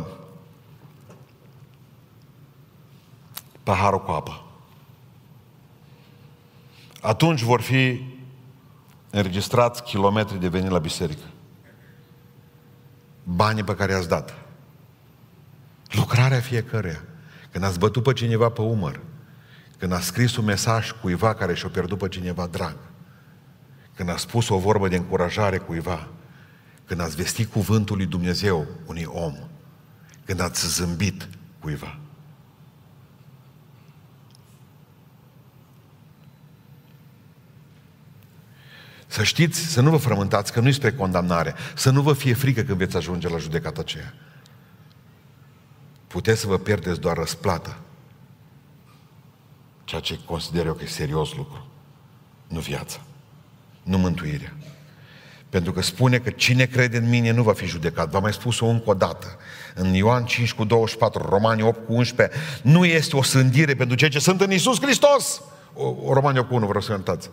[3.63, 4.43] paharul cu apă.
[7.01, 8.01] Atunci vor fi
[9.11, 11.25] înregistrați kilometri de venit la biserică.
[13.23, 14.33] Banii pe care i-ați dat.
[15.91, 17.03] Lucrarea fiecăruia.
[17.51, 18.99] Când ați bătut pe cineva pe umăr,
[19.77, 22.75] când ați scris un mesaj cuiva care și-a pierdut pe cineva drag,
[23.95, 26.07] când ați spus o vorbă de încurajare cuiva,
[26.85, 29.35] când ați vestit cuvântul lui Dumnezeu unui om,
[30.25, 31.27] când ați zâmbit
[31.59, 31.99] cuiva.
[39.11, 42.61] Să știți, să nu vă frământați, că nu-i spre condamnare, să nu vă fie frică
[42.61, 44.13] când veți ajunge la judecata aceea.
[46.07, 47.79] Puteți să vă pierdeți doar răsplata,
[49.83, 51.67] ceea ce consider eu că e serios lucru,
[52.47, 52.99] nu viața,
[53.83, 54.53] nu mântuirea.
[55.49, 58.09] Pentru că spune că cine crede în mine nu va fi judecat.
[58.09, 59.37] V-am mai spus-o încă o dată.
[59.75, 64.09] În Ioan 5 cu 24, Romani 8 cu 11, nu este o sândire pentru cei
[64.09, 65.41] ce sunt în Isus Hristos.
[65.73, 67.29] O, o Romani 8 cu 1, vreau să iertați.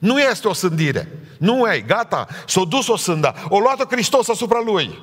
[0.00, 1.08] Nu este o sândire.
[1.38, 3.34] Nu e, gata, s-a dus o sânda.
[3.48, 5.02] O luat Hristos asupra lui.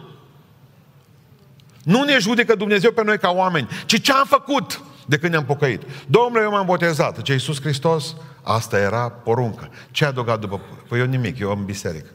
[1.83, 5.45] Nu ne judecă Dumnezeu pe noi ca oameni, ci ce am făcut de când ne-am
[5.45, 5.81] pocăit.
[6.07, 7.21] Domnule, eu m-am botezat.
[7.21, 9.69] Ce Iisus Hristos, asta era poruncă.
[9.91, 10.61] Ce a adăugat după?
[10.87, 12.09] Păi eu nimic, eu am biserică.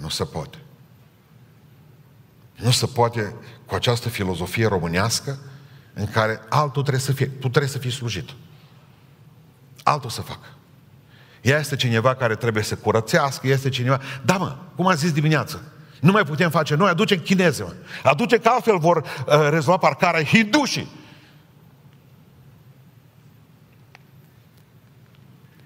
[0.00, 0.58] Nu se poate.
[2.56, 3.34] Nu se poate
[3.66, 5.38] cu această filozofie românească
[5.94, 8.30] în care altul trebuie să fie, tu trebuie să fii slujit.
[9.90, 10.46] Altul să facă.
[11.40, 14.00] Este cineva care trebuie să curățească, este cineva...
[14.24, 15.62] Da, mă, cum am zis dimineață,
[16.00, 17.72] nu mai putem face noi, aducem chineze, mă.
[18.02, 20.98] Aduce că altfel vor uh, rezolva parcarea hindușii.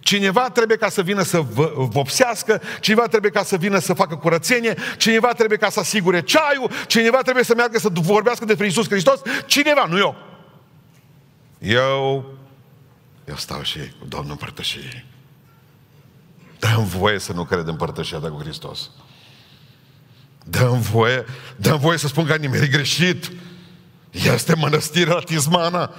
[0.01, 1.41] Cineva trebuie ca să vină să
[1.77, 6.71] vopsească, cineva trebuie ca să vină să facă curățenie, cineva trebuie ca să asigure ceaiul,
[6.87, 10.17] cineva trebuie să meargă să vorbească despre Isus Hristos, cineva, nu eu.
[11.59, 12.34] Eu,
[13.25, 15.05] eu stau și cu Domnul împărtășie.
[16.59, 18.91] Dă-mi voie să nu cred în părtășia cu Hristos.
[20.45, 21.25] Dă-mi voie,
[21.57, 23.33] dă voie să spun că nimeni greșit.
[24.11, 25.95] Este mănăstirea la Tismana,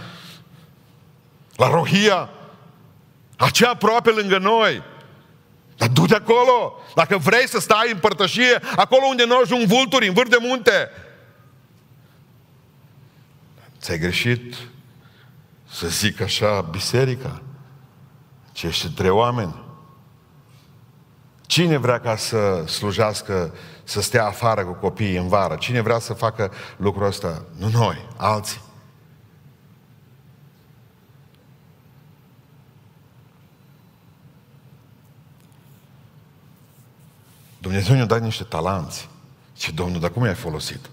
[1.55, 2.29] la Rohia,
[3.37, 4.83] aceea aproape lângă noi.
[5.77, 6.83] Dar du-te acolo.
[6.95, 10.89] Dacă vrei să stai în părtășie, acolo unde nu ajung vulturi, în vârf de munte.
[13.79, 14.55] Ți-ai greșit
[15.75, 17.41] să zic așa, biserica,
[18.51, 19.63] ce ești trei oameni.
[21.45, 25.55] Cine vrea ca să slujească, să stea afară cu copiii în vară?
[25.55, 27.45] Cine vrea să facă lucrul ăsta?
[27.57, 28.61] Nu noi, alții.
[37.57, 39.09] Dumnezeu ne-a dat niște talanți.
[39.55, 40.89] Și Domnul, dar cum ai folosit?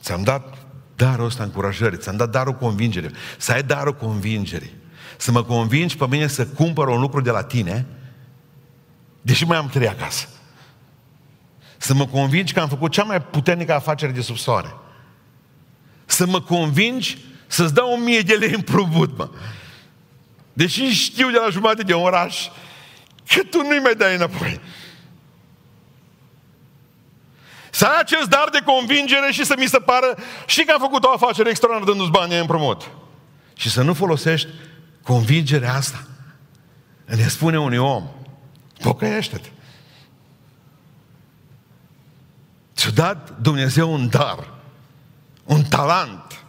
[0.00, 0.59] Ți-am dat
[1.04, 3.10] darul ăsta încurajării, ți-am dat darul convingerii.
[3.38, 4.72] Să ai darul convingerii.
[5.16, 7.86] Să mă convingi pe mine să cumpăr un lucru de la tine,
[9.20, 10.28] deși mai am trei acasă.
[11.76, 14.74] Să mă convingi că am făcut cea mai puternică afacere de sub soare.
[16.04, 19.30] Să mă convingi să-ți dau o mie de lei împrumut, mă.
[20.52, 22.48] Deși știu de la jumătate de oraș
[23.26, 24.60] că tu nu-i mai dai înapoi.
[27.80, 31.04] Să ai acest dar de convingere și să mi se pară și că am făcut
[31.04, 32.90] o afacere extraordinară dându-ți bani în împrumut.
[33.54, 34.48] Și să nu folosești
[35.02, 36.06] convingerea asta.
[37.04, 38.08] Ne spune unui om,
[38.80, 39.48] pocăiește-te.
[42.74, 44.50] Ți-a dat Dumnezeu un dar,
[45.44, 46.44] un talent,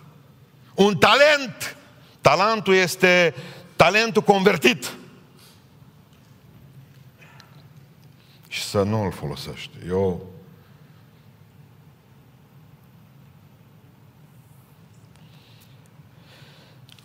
[0.73, 1.77] un talent.
[2.21, 3.35] Talentul este
[3.75, 4.93] talentul convertit.
[8.47, 9.71] Și să nu îl folosești.
[9.87, 10.30] Eu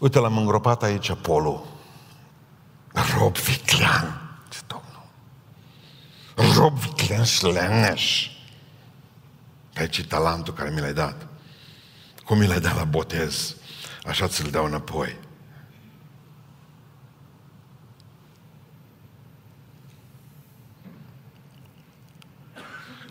[0.07, 1.67] Uite, l-am îngropat aici Polu.
[3.19, 5.07] Rob viclean, ce domnul.
[6.55, 8.31] Rob viclean și leneș.
[9.77, 11.27] Aici e talentul care mi l-ai dat.
[12.25, 13.57] Cum mi l-ai dat la botez,
[14.05, 15.17] așa ți-l dau înapoi.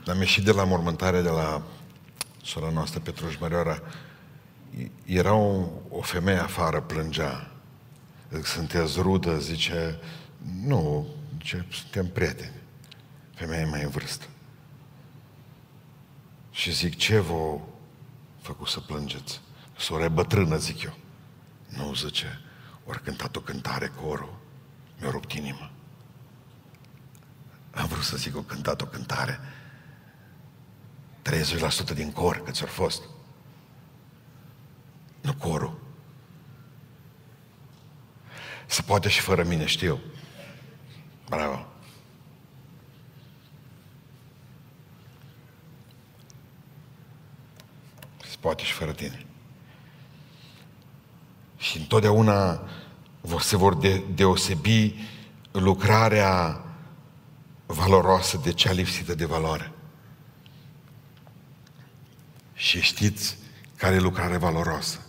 [0.08, 1.62] Am ieșit de la mormântare de la
[2.44, 3.82] sora noastră Petruș Mărioara
[5.06, 7.52] era o, o femeie afară, plângea.
[8.44, 10.00] sunteți rudă, zice,
[10.64, 11.08] nu,
[11.38, 12.54] zice, suntem prieteni.
[13.34, 14.26] Femeia e mai în vârstă.
[16.52, 17.60] Și zic, ce vă
[18.42, 19.42] făcut să plângeți?
[19.78, 20.98] Sora bătrână, zic eu.
[21.68, 22.42] Nu, zice,
[22.86, 24.38] ori cântat o cântare corul,
[25.00, 25.72] mi-a rupt inima.
[27.72, 29.40] Am vrut să zic, o cântat o cântare,
[31.92, 33.02] 30% din cor, câți au fost.
[35.26, 35.80] Nu corul.
[38.66, 40.00] Se poate și fără mine, știu.
[41.30, 41.66] Bravo.
[48.26, 49.26] Se poate și fără tine.
[51.58, 52.68] Și întotdeauna
[53.40, 54.96] se vor de, deosebi
[55.52, 56.64] lucrarea
[57.66, 59.72] valoroasă de cea lipsită de valoare.
[62.54, 63.38] Și știți
[63.76, 65.05] care e lucrare valoroasă?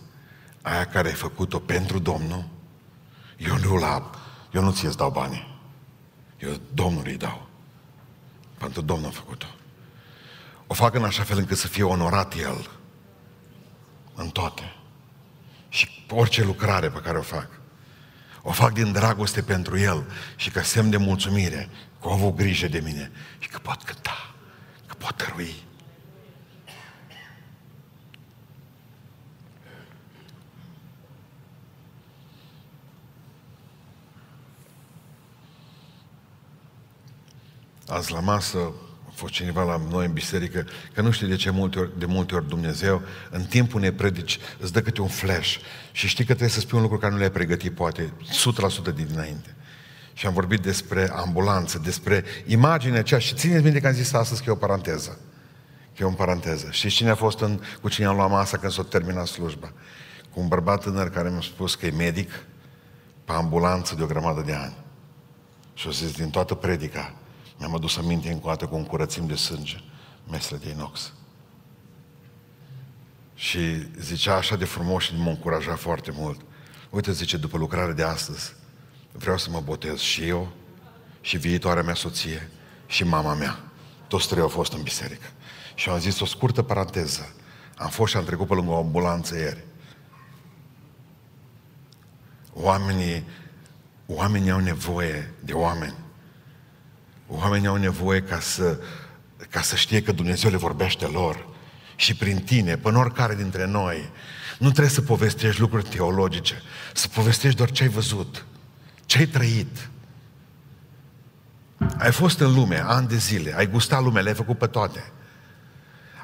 [0.67, 2.47] Aia care ai făcut-o pentru Domnul,
[3.37, 4.09] eu nu la,
[4.51, 5.59] eu nu ți-ți dau bani.
[6.39, 7.47] Eu Domnului îi dau.
[8.57, 9.45] Pentru Domnul a făcut-o.
[10.67, 12.69] O fac în așa fel încât să fie onorat El
[14.15, 14.75] în toate.
[15.69, 17.49] Și orice lucrare pe care o fac.
[18.41, 21.69] O fac din dragoste pentru El și ca semn de mulțumire
[22.01, 24.33] că au avut grijă de mine și că pot cânta,
[24.85, 25.66] că pot dărui.
[37.87, 38.57] Azi la masă
[39.07, 42.05] a fost cineva la noi în biserică, că nu știu de ce multe ori, de
[42.05, 45.57] multe ori Dumnezeu, în timpul ne predici, îți dă câte un flash
[45.91, 48.13] și știi că trebuie să spui un lucru care nu le-ai pregătit, poate,
[48.91, 49.55] 100% din dinainte.
[50.13, 54.43] Și am vorbit despre ambulanță, despre imaginea aceea și țineți minte că am zis astăzi
[54.43, 55.19] că e o paranteză.
[55.95, 56.67] Că e o paranteză.
[56.71, 59.71] Și cine a fost în, cu cine am luat masa când s-a terminat slujba?
[60.33, 62.29] Cu un bărbat tânăr care mi-a spus că e medic
[63.25, 64.75] pe ambulanță de o grămadă de ani.
[65.73, 67.13] Și o zis, din toată predica,
[67.57, 69.77] mi-am adus aminte încă o dată cu un curățim de sânge,
[70.29, 71.13] mesele de inox.
[73.35, 76.41] Și zicea așa de frumos și mă încuraja foarte mult.
[76.89, 78.53] Uite, zice, după lucrarea de astăzi,
[79.11, 80.51] vreau să mă botez și eu,
[81.21, 82.49] și viitoarea mea soție,
[82.87, 83.59] și mama mea.
[84.07, 85.27] Toți trei au fost în biserică.
[85.75, 87.35] Și am zis o scurtă paranteză.
[87.77, 89.65] Am fost și am trecut pe lângă o ambulanță ieri.
[92.53, 93.23] Oamenii,
[94.05, 95.95] oamenii au nevoie de oameni.
[97.27, 98.79] Oamenii au nevoie ca să,
[99.49, 101.47] ca să știe că Dumnezeu le vorbește lor.
[101.95, 104.09] Și prin tine, până oricare dintre noi,
[104.59, 106.61] nu trebuie să povestești lucruri teologice,
[106.93, 108.45] să povestești doar ce ai văzut,
[109.05, 109.89] ce ai trăit.
[111.97, 115.11] Ai fost în lume ani de zile, ai gustat lumea, le-ai făcut pe toate.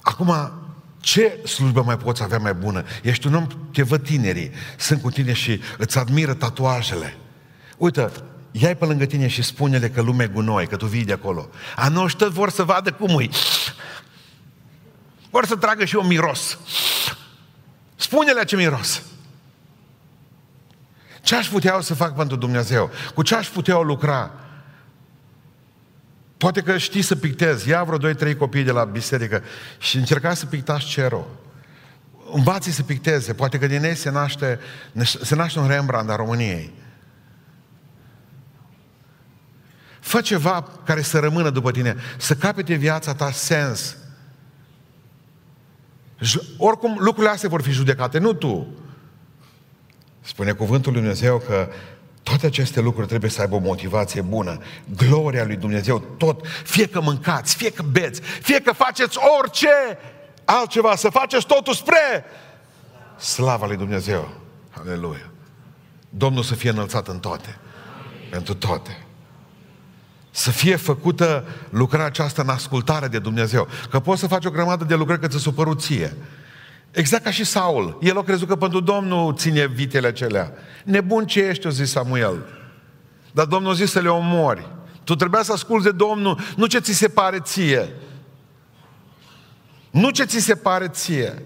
[0.02, 0.52] Acum,
[1.00, 2.84] ce slujbă mai poți avea mai bună?
[3.02, 7.18] Ești un om, te văd tinerii, sunt cu tine și îți admiră tatuajele.
[7.78, 8.12] Uite,
[8.56, 11.50] ia pe lângă tine și spune-le că lumea e gunoi, că tu vii de acolo.
[11.76, 13.30] A noștri tot vor să vadă cum e.
[15.30, 16.58] Vor să tragă și eu miros.
[17.96, 19.02] Spune-le ce miros.
[21.22, 22.90] Ce aș putea să fac pentru Dumnezeu?
[23.14, 24.32] Cu ce aș putea lucra?
[26.38, 27.70] Poate că știi să pictezi.
[27.70, 29.44] Ia vreo doi, trei copii de la biserică
[29.78, 31.28] și încercați să pictați cerul.
[32.34, 33.34] Învați să picteze.
[33.34, 34.60] Poate că din ei se naște,
[35.04, 36.83] se naște un Rembrandt a României.
[40.04, 43.98] Fă ceva care să rămână după tine, să capete viața ta sens.
[46.58, 48.68] Oricum, lucrurile astea vor fi judecate, nu tu.
[50.22, 51.70] Spune cuvântul lui Dumnezeu că
[52.24, 54.58] toate aceste lucruri trebuie să aibă o motivație bună.
[54.96, 59.98] Gloria lui Dumnezeu, tot, fie că mâncați, fie că beți, fie că faceți orice
[60.46, 62.26] altceva, să faceți totul spre
[63.20, 64.30] slava lui Dumnezeu.
[64.70, 65.32] Aleluia.
[66.10, 67.58] Domnul să fie înălțat în toate.
[68.18, 68.30] Amin.
[68.30, 69.06] Pentru toate.
[70.36, 73.68] Să fie făcută lucrarea aceasta în ascultare de Dumnezeu.
[73.90, 76.16] Că poți să faci o grămadă de lucrări că ți-a supărut ție.
[76.92, 77.98] Exact ca și Saul.
[78.02, 80.54] El a crezut că pentru Domnul ține vitele acelea.
[80.84, 82.46] Nebun ce ești, o zis Samuel.
[83.32, 84.68] Dar Domnul a zis să le omori.
[85.04, 87.90] Tu trebuia să asculți de Domnul, nu ce ți se pare ție.
[89.92, 91.42] Nu ce ți se pare ție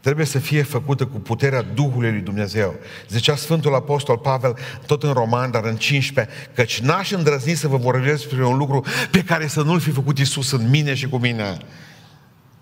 [0.00, 2.74] trebuie să fie făcută cu puterea Duhului lui Dumnezeu.
[3.08, 7.76] Zicea Sfântul Apostol Pavel, tot în Roman, dar în 15, căci n-aș îndrăzni să vă
[7.76, 11.18] vorbesc despre un lucru pe care să nu-l fi făcut Isus în mine și cu
[11.18, 11.58] mine.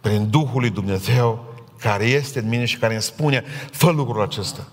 [0.01, 4.69] Prin Duhul lui Dumnezeu, care este în mine și care îmi spune, fă lucrul acesta.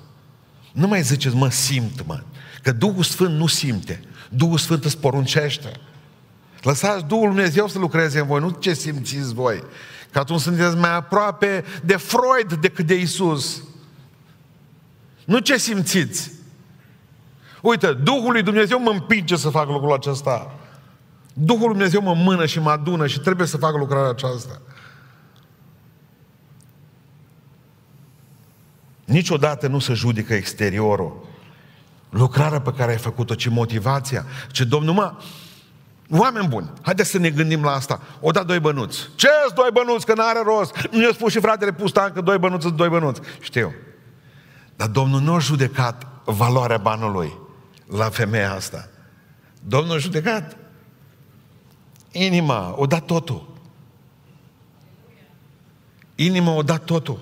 [0.72, 2.24] Nu mai ziceți, mă simt, mă.
[2.62, 4.04] Că Duhul Sfânt nu simte.
[4.30, 5.72] Duhul Sfânt îți poruncește.
[6.62, 9.64] Lăsați Duhul Dumnezeu să lucreze în voi, nu ce simțiți voi.
[10.14, 13.64] Că atunci sunteți mai aproape de Freud decât de Isus.
[15.26, 16.32] Nu ce simțiți.
[17.62, 20.56] Uite, Duhul lui Dumnezeu mă împinge să fac lucrul acesta.
[21.34, 24.62] Duhul lui Dumnezeu mă mână și mă adună și trebuie să fac lucrarea aceasta.
[29.06, 31.26] Niciodată nu se judecă exteriorul.
[32.10, 34.26] Lucrarea pe care ai făcut-o, ci motivația.
[34.52, 35.14] Ce Domnul, mă,
[36.18, 38.02] Oameni buni, haideți să ne gândim la asta.
[38.20, 39.10] O da doi bănuți.
[39.16, 40.88] ce doi bănuți, că n-are rost?
[40.92, 43.22] Nu i-a spus și fratele Pustan că doi bănuți sunt doi bănuți.
[43.40, 43.74] Știu.
[44.76, 47.38] Dar Domnul nu a judecat valoarea banului
[47.88, 48.90] la femeia asta.
[49.60, 50.58] Domnul a judecat
[52.12, 53.48] inima, o dat totul.
[56.16, 57.20] Inima o dat totul.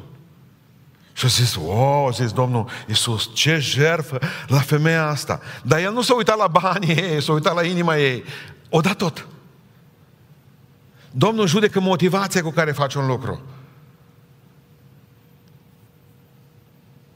[1.13, 5.39] Și a zis, wow, a zis Domnul Iisus, ce jerfă la femeia asta.
[5.63, 8.23] Dar el nu s-a uitat la banii ei, s-a uitat la inima ei.
[8.73, 9.27] O dat tot.
[11.11, 13.41] Domnul judecă motivația cu care faci un lucru.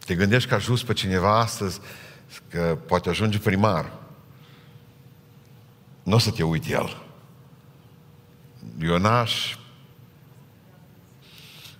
[0.06, 1.80] Te gândești că ajuns pe cineva astăzi
[2.50, 3.92] că poate ajunge primar.
[6.04, 7.04] Nu o să te uiti el.
[8.80, 9.58] Eu n-aș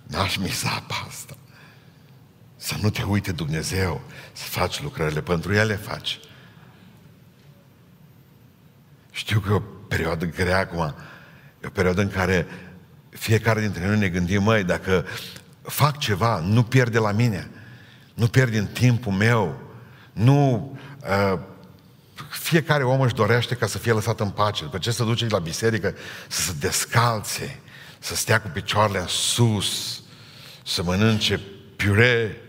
[0.06, 1.36] n-aș misa pe asta.
[2.56, 4.00] Să nu te uite Dumnezeu
[4.32, 6.20] să faci lucrările, pentru ele faci.
[9.16, 10.94] Știu că e o perioadă grea acum,
[11.62, 12.46] e o perioadă în care
[13.08, 15.06] fiecare dintre noi ne gândim, măi, dacă
[15.62, 17.50] fac ceva, nu pierde la mine,
[18.14, 19.60] nu pierd din timpul meu,
[20.12, 20.70] nu...
[21.32, 21.38] Uh,
[22.30, 24.64] fiecare om își dorește ca să fie lăsat în pace.
[24.64, 25.94] După ce se duce la biserică,
[26.28, 27.60] să se descalțe,
[27.98, 30.02] să stea cu picioarele în sus,
[30.64, 31.40] să mănânce
[31.76, 32.40] piure,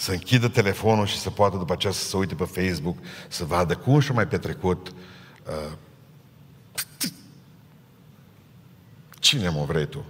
[0.00, 2.96] să închidă telefonul și să poată după aceea să se uite pe Facebook,
[3.28, 5.72] să vadă cum și-a mai petrecut uh,
[9.18, 10.04] Cine mă vrei tu?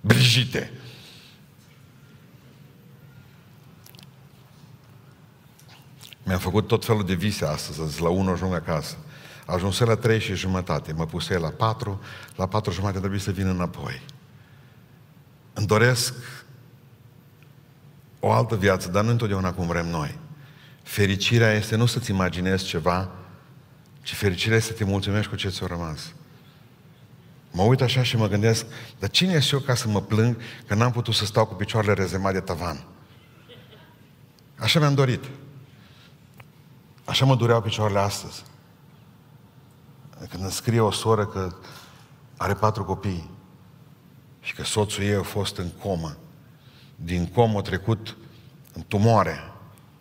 [0.00, 0.72] Brigite.
[6.22, 8.96] Mi-am făcut tot felul de vise astăzi, la 1 ajung acasă.
[9.46, 12.00] Ajuns la 3 și jumătate, mă puse la 4,
[12.36, 14.02] la 4 jumătate trebuie să vin înapoi.
[15.52, 16.14] Îmi doresc
[18.20, 20.18] o altă viață, dar nu întotdeauna cum vrem noi.
[20.82, 23.10] Fericirea este nu să-ți imaginezi ceva,
[24.02, 26.12] ci fericirea este să te mulțumești cu ce ți-a rămas.
[27.50, 28.66] Mă uit așa și mă gândesc,
[28.98, 31.92] dar cine ești eu ca să mă plâng că n-am putut să stau cu picioarele
[31.92, 32.84] rezemate de tavan?
[34.58, 35.24] Așa mi-am dorit.
[37.04, 38.42] Așa mă dureau picioarele astăzi.
[40.28, 41.54] Când îmi scrie o soră că
[42.36, 43.30] are patru copii
[44.40, 46.16] și că soțul ei a fost în comă
[47.02, 48.16] din com a trecut
[48.72, 49.52] în tumoare, a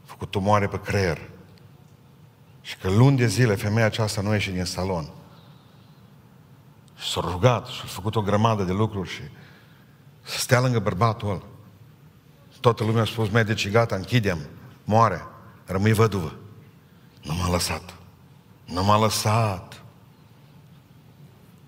[0.06, 1.30] făcut tumoare pe creier.
[2.62, 5.10] Și că luni de zile femeia aceasta nu ieșe din salon.
[6.97, 9.22] Și s-a rugat și a făcut o grămadă de lucruri și
[10.22, 11.41] să stea lângă bărbatul ăla.
[12.60, 14.38] Toată lumea a spus, medicii, gata, închidem,
[14.84, 15.22] moare,
[15.66, 16.36] rămâi văduvă.
[17.24, 17.93] Nu m-a lăsat.
[18.66, 19.84] Nu m-a lăsat.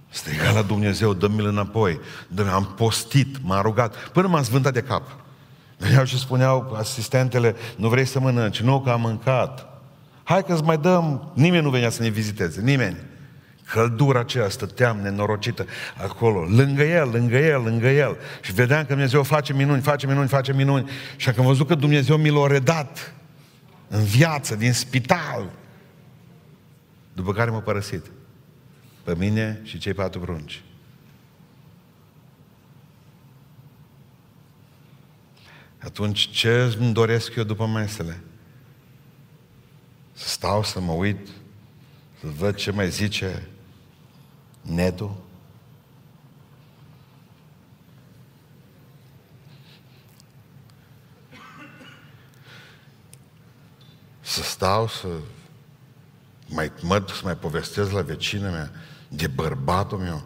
[0.09, 1.99] Striga la Dumnezeu, dă-mi-l înapoi.
[2.27, 5.20] dă am postit, m-a rugat, până m-am zvântat de cap.
[5.81, 8.61] Veneau și spuneau asistentele, nu vrei să mănânci?
[8.61, 9.67] Nu, că am mâncat.
[10.23, 11.31] Hai că îți mai dăm...
[11.33, 12.97] Nimeni nu venea să ne viziteze, nimeni.
[13.65, 15.65] Căldura aceea stăteam nenorocită
[16.03, 18.17] acolo, lângă el, lângă el, lângă el.
[18.41, 20.89] Și vedeam că Dumnezeu face minuni, face minuni, face minuni.
[21.15, 23.13] Și am văzut că Dumnezeu mi l-a redat
[23.87, 25.49] în viață, din spital.
[27.13, 28.05] După care m-a părăsit.
[29.03, 30.63] Pe mine și cei patru prunci.
[35.83, 38.23] Atunci ce îmi doresc eu după mesele?
[40.13, 41.27] Să stau să mă uit,
[42.19, 43.47] să văd ce mai zice
[44.61, 45.15] netul?
[54.21, 55.07] Să stau să
[56.47, 58.71] mai mă să mai povestesc la vecina mea
[59.07, 60.23] de bărbatul meu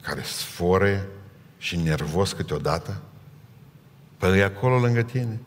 [0.00, 1.08] care sfore
[1.62, 3.02] și nervos câteodată?
[4.16, 5.40] Păi e acolo lângă tine.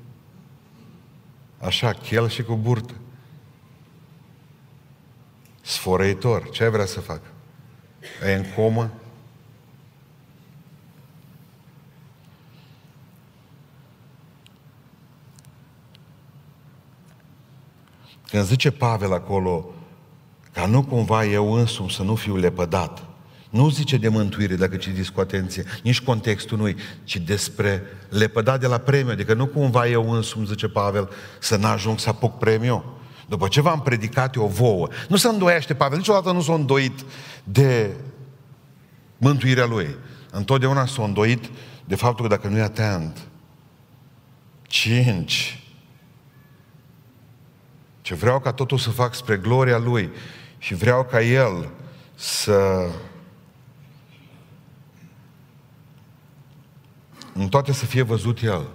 [1.60, 2.94] Așa, chel și cu burtă.
[5.62, 6.50] Sfărăitor.
[6.50, 7.22] Ce ai vrea să fac?
[8.26, 8.92] E în comă?
[18.28, 19.70] Când zice Pavel acolo,
[20.52, 23.15] ca nu cumva eu însumi să nu fiu lepădat,
[23.56, 28.68] nu zice de mântuire, dacă citiți cu atenție, nici contextul nu ci despre lepădat de
[28.68, 29.12] la premiu.
[29.12, 32.84] Adică nu cumva eu însumi, zice Pavel, să n-ajung să apuc premiu.
[33.28, 37.06] După ce v-am predicat eu vouă, nu se îndoiește Pavel, niciodată nu s-a îndoit
[37.44, 37.94] de
[39.18, 39.96] mântuirea lui.
[40.32, 41.50] întotdeauna s-a îndoit
[41.86, 43.18] de faptul că dacă nu e atent,
[44.62, 45.64] cinci,
[48.02, 50.10] ce vreau ca totul să fac spre gloria Lui
[50.58, 51.70] și vreau ca El
[52.16, 52.88] să
[57.38, 58.68] în toate să fie văzut El.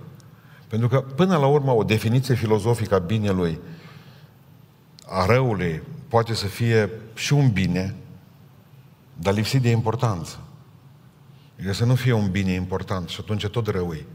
[0.68, 3.58] Pentru că, până la urmă, o definiție filozofică a binelui,
[5.06, 7.94] a răului, poate să fie și un bine,
[9.18, 10.40] dar lipsit de importanță.
[11.56, 14.06] Adică să nu fie un bine important și atunci tot răui.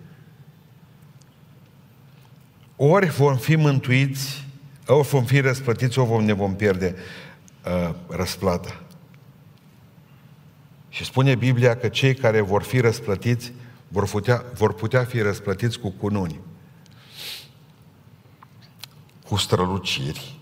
[2.75, 4.47] Ori vom fi mântuiți,
[4.87, 6.95] ori vom fi răsplătiți, ori vom, ne vom pierde
[7.65, 8.81] uh, răsplata.
[10.89, 13.51] Și spune Biblia că cei care vor fi răsplătiți
[13.95, 16.39] vor putea, vor putea fi răsplătiți cu cununi,
[19.27, 20.39] cu străluciri,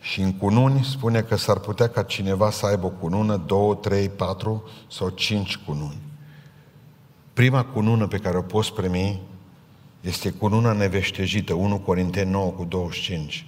[0.00, 4.08] Și în cununi spune că s-ar putea ca cineva să aibă o cunună, două, trei,
[4.08, 6.00] patru sau cinci cununi.
[7.32, 9.22] Prima cunună pe care o poți primi
[10.00, 13.46] este cununa neveștejită, 1 Corinteni 9 cu 25.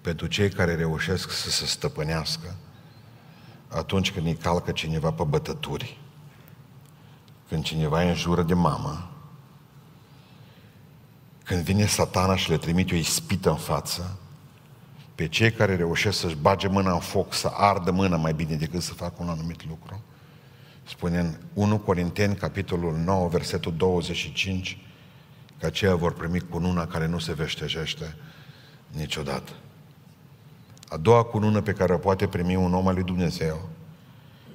[0.00, 2.56] Pentru cei care reușesc să se stăpânească
[3.74, 5.98] atunci când îi calcă cineva pe bătături,
[7.48, 9.10] când cineva îi înjură de mamă,
[11.44, 14.18] când vine satana și le trimite o ispită în față,
[15.14, 18.82] pe cei care reușesc să-și bage mâna în foc, să ardă mâna mai bine decât
[18.82, 20.02] să facă un anumit lucru.
[20.82, 24.78] Spune în 1 Corinteni, capitolul 9, versetul 25,
[25.58, 28.16] că aceia vor primi cununa care nu se veștejește
[28.90, 29.52] niciodată.
[30.94, 33.68] A doua cunună pe care o poate primi un om al lui Dumnezeu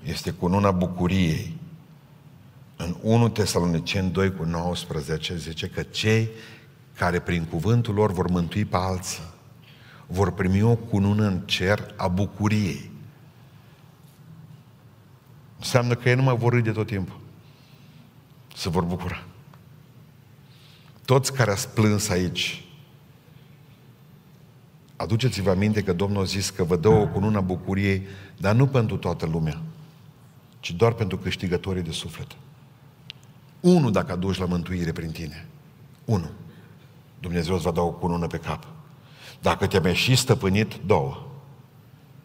[0.04, 1.58] este cununa bucuriei.
[2.76, 6.30] În 1 Tesalonicen 2 cu 19 zice că cei
[6.96, 9.24] care prin cuvântul lor vor mântui pe alții
[10.08, 12.92] vor primi o cunună în cer a bucuriei.
[15.58, 17.20] Înseamnă că ei nu mai vor râde tot timpul.
[18.56, 19.24] Se vor bucura.
[21.06, 22.64] Toți care ați plâns aici,
[25.00, 28.98] aduceți-vă aminte că Domnul a zis că vă dă o cunună bucuriei, dar nu pentru
[28.98, 29.62] toată lumea,
[30.60, 32.28] ci doar pentru câștigătorii de suflet.
[33.60, 35.48] Unu dacă aduci la mântuire prin tine.
[36.06, 36.30] Unu.
[37.20, 38.68] Dumnezeu îți va da o cunună pe cap.
[39.42, 41.28] Dacă te-ai și stăpânit, două.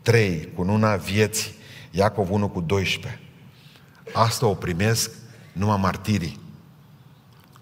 [0.02, 1.52] Trei, cu una vieții,
[1.90, 3.20] Iacov 1 cu 12.
[4.12, 5.10] Asta o primesc
[5.52, 6.40] numai martirii.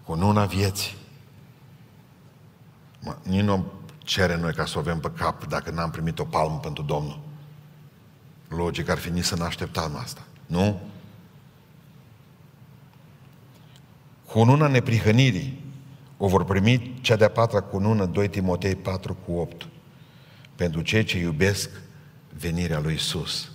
[0.05, 0.95] Cu una vieții.
[3.01, 3.65] Mă, nici nu
[4.05, 7.21] cere noi ca să o avem pe cap dacă n-am primit o palmă pentru Domnul.
[8.49, 10.23] Logic ar fi nici să ne așteptam asta.
[10.47, 10.81] Nu?
[14.27, 15.65] Cu una neprihănirii,
[16.17, 19.69] o vor primi cea de-a patra cunună, 2 Timotei 4 cu 8.
[20.55, 21.71] Pentru cei ce iubesc
[22.39, 23.51] venirea lui Isus.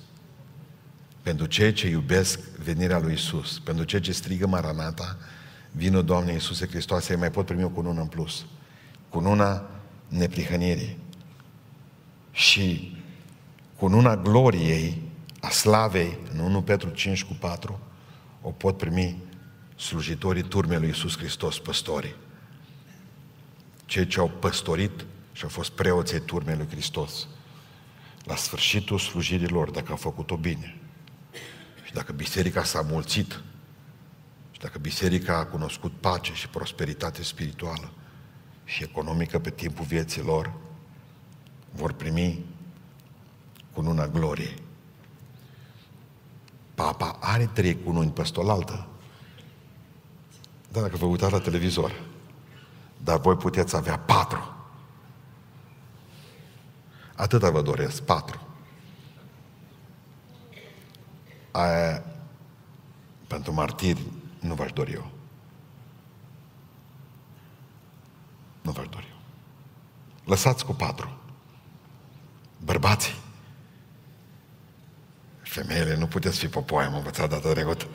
[1.21, 3.59] Pentru cei ce iubesc venirea lui Isus.
[3.59, 5.17] Pentru cei ce strigă Maranata,
[5.71, 8.45] vină Doamne Iisuse Hristoase, mai pot primi o cunună în plus.
[9.09, 9.69] Cununa
[10.07, 10.97] neprihănirii.
[12.31, 12.95] Și
[13.75, 15.01] cununa gloriei,
[15.39, 17.79] a slavei, în 1 Petru 5 cu 4,
[18.41, 19.17] o pot primi
[19.75, 22.15] slujitorii turmei lui Iisus Hristos, păstorii
[23.87, 27.27] cei ce au păstorit și au fost preoții turmei lui Hristos.
[28.23, 30.77] La sfârșitul slujirilor, dacă au făcut-o bine,
[31.85, 33.41] și dacă biserica s-a mulțit,
[34.51, 37.91] și dacă biserica a cunoscut pace și prosperitate spirituală
[38.67, 40.53] și economică pe timpul vieții lor,
[41.71, 42.45] vor primi
[43.73, 44.61] cununa gloriei.
[46.75, 48.87] Papa are trei cununi pe stolaltă.
[50.71, 52.01] Dar dacă vă uitați la televizor,
[53.03, 54.55] dar voi puteți avea patru.
[57.15, 58.47] Atâta vă doresc, patru.
[61.51, 62.03] Aia,
[63.27, 64.01] pentru martiri,
[64.39, 65.16] nu v-aș dori eu.
[68.67, 69.17] Nu v-aș dori eu.
[70.25, 71.17] Lăsați cu patru.
[72.63, 73.13] Bărbații.
[75.41, 77.85] Femeile, nu puteți fi popoaie, am învățat data trecută.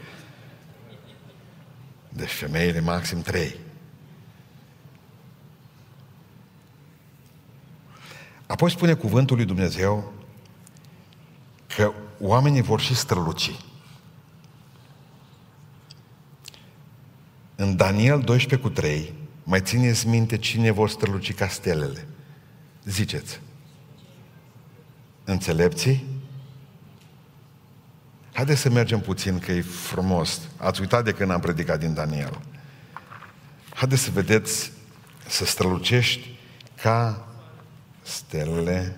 [2.09, 3.57] Deci femeile maxim trei.
[8.47, 10.13] Apoi spune cuvântul lui Dumnezeu
[11.77, 13.51] că oamenii vor și străluci.
[17.57, 22.07] În Daniel 12 cu 3, mai țineți minte cine vor străluci ca stelele.
[22.85, 23.41] Ziceți.
[25.25, 26.07] Înțelepții?
[28.33, 30.41] Haideți să mergem puțin, că e frumos.
[30.57, 32.41] Ați uitat de când am predicat din Daniel.
[33.75, 34.73] Haideți să vedeți,
[35.27, 36.39] să strălucești
[36.83, 37.27] ca
[38.03, 38.97] stelele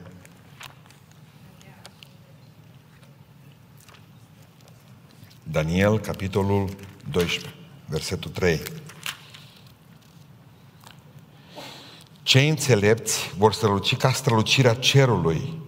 [5.42, 6.76] Daniel, capitolul
[7.10, 7.54] 12,
[7.86, 8.60] versetul 3.
[12.34, 15.62] Cei înțelepți vor străluci ca strălucirea cerului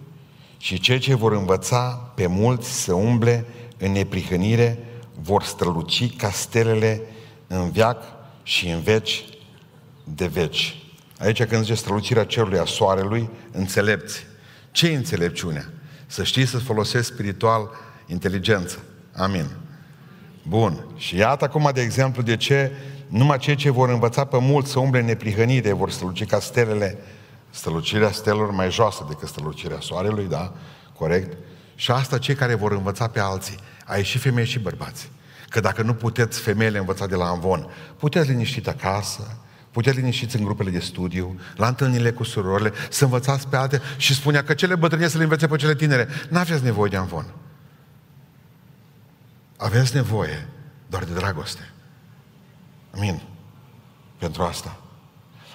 [0.57, 3.45] și cei ce vor învăța pe mulți să umble
[3.77, 4.79] în neprihănire
[5.21, 7.01] vor străluci ca stelele
[7.47, 8.03] în viac
[8.43, 9.25] și în veci
[10.03, 10.75] de veci.
[11.19, 14.25] Aici când zice strălucirea cerului a soarelui, înțelepți.
[14.71, 15.69] Ce înțelepciunea?
[16.07, 17.69] Să știi să folosesc spiritual
[18.07, 18.83] inteligență.
[19.15, 19.45] Amin.
[20.47, 20.85] Bun.
[20.95, 22.71] Și iată acum, de exemplu, de ce
[23.07, 26.97] numai cei ce vor învăța pe mult să umble în neprihănire vor străluci ca stelele,
[27.49, 30.53] strălucirea stelelor mai joasă decât strălucirea soarelui, da?
[30.97, 31.37] Corect?
[31.75, 33.57] Și asta cei care vor învăța pe alții.
[33.85, 35.11] Ai și femei și bărbați.
[35.49, 39.37] Că dacă nu puteți femeile învăța de la Amvon, puteți liniștit acasă,
[39.71, 44.13] puteți liniștiți în grupele de studiu, la întâlnirile cu surorile, să învățați pe alte și
[44.13, 46.07] spunea că cele bătrâne să le învețe pe cele tinere.
[46.29, 47.25] N-aveți nevoie de Amvon.
[49.57, 50.47] Aveți nevoie
[50.89, 51.71] doar de dragoste.
[52.97, 53.21] Amin.
[54.17, 54.79] Pentru asta.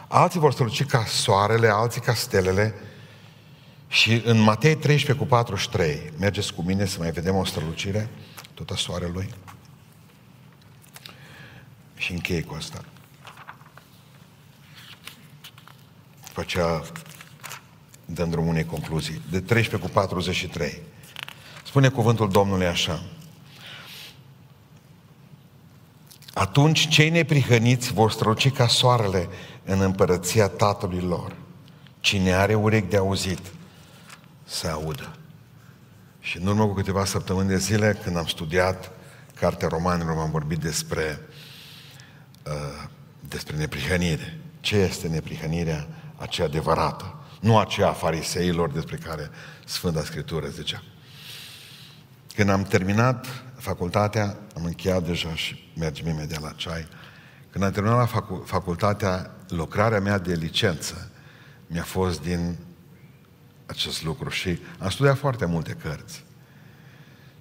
[0.09, 2.75] Alții vor străluci ca soarele, alții ca stelele.
[3.89, 8.09] Și în Matei 13 cu 43, mergeți cu mine să mai vedem o strălucire,
[8.55, 9.29] tot a soarelui.
[11.97, 12.85] Și închei cu asta.
[16.27, 16.83] După aceea
[18.05, 19.23] dăm drumul unei concluzii.
[19.31, 20.83] De 13 cu 43.
[21.65, 23.03] Spune cuvântul Domnului așa.
[26.35, 29.29] Atunci cei neprihăniți vor străluci ca soarele
[29.65, 31.37] în împărăția Tatălui lor.
[32.01, 33.41] Cine are urechi de auzit,
[34.45, 35.17] să audă.
[36.21, 38.91] Și în urmă cu câteva săptămâni de zile, când am studiat
[39.35, 41.21] Cartea Romanilor, am vorbit despre,
[42.47, 42.89] uh,
[43.21, 44.39] despre neprihănire.
[44.61, 47.15] Ce este neprihănirea aceea adevărată?
[47.41, 49.31] Nu aceea a fariseilor despre care
[49.65, 50.83] Sfânta Scriptură zicea.
[52.35, 53.27] Când am terminat
[53.63, 56.87] facultatea, am încheiat deja și mergem imediat la ceai,
[57.51, 61.11] când am terminat la facu- facultatea, lucrarea mea de licență
[61.67, 62.57] mi-a fost din
[63.67, 66.25] acest lucru și am studiat foarte multe cărți.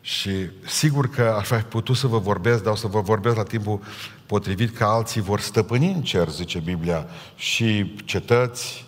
[0.01, 3.43] Și sigur că aș fi putut să vă vorbesc, dar o să vă vorbesc la
[3.43, 3.81] timpul
[4.25, 7.05] potrivit că alții vor stăpâni în cer, zice Biblia,
[7.35, 8.85] și cetăți,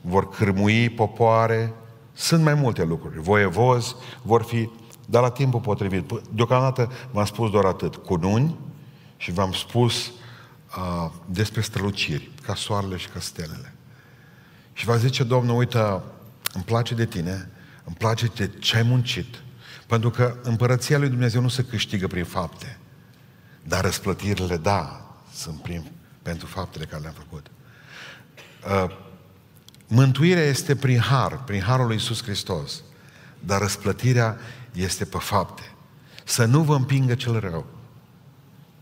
[0.00, 1.74] vor cârmui popoare,
[2.12, 3.20] sunt mai multe lucruri.
[3.20, 4.68] Voievozi vor fi
[5.10, 6.10] dar la timpul potrivit.
[6.30, 8.56] Deocamdată v-am spus doar atât, cununi
[9.16, 13.74] și v-am spus uh, despre străluciri, ca soarele și ca stelele.
[14.72, 15.78] Și va zice, Domnul, uite,
[16.54, 17.50] îmi place de tine,
[17.84, 19.42] îmi place de ce ai muncit,
[19.86, 22.78] pentru că împărăția lui Dumnezeu nu se câștigă prin fapte,
[23.62, 25.90] dar răsplătirile, da, sunt prin,
[26.22, 27.46] pentru faptele care le-am făcut.
[28.84, 28.96] Uh,
[29.86, 32.82] mântuirea este prin har, prin harul lui Iisus Hristos,
[33.40, 34.38] dar răsplătirea
[34.82, 35.62] este pe fapte.
[36.24, 37.66] Să nu vă împingă cel rău,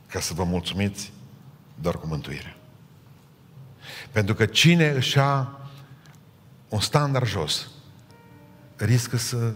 [0.06, 1.12] ca să vă mulțumiți
[1.80, 2.56] doar cu mântuire.
[4.12, 5.60] Pentru că cine își a
[6.68, 7.68] un standard jos,
[8.76, 9.54] riscă să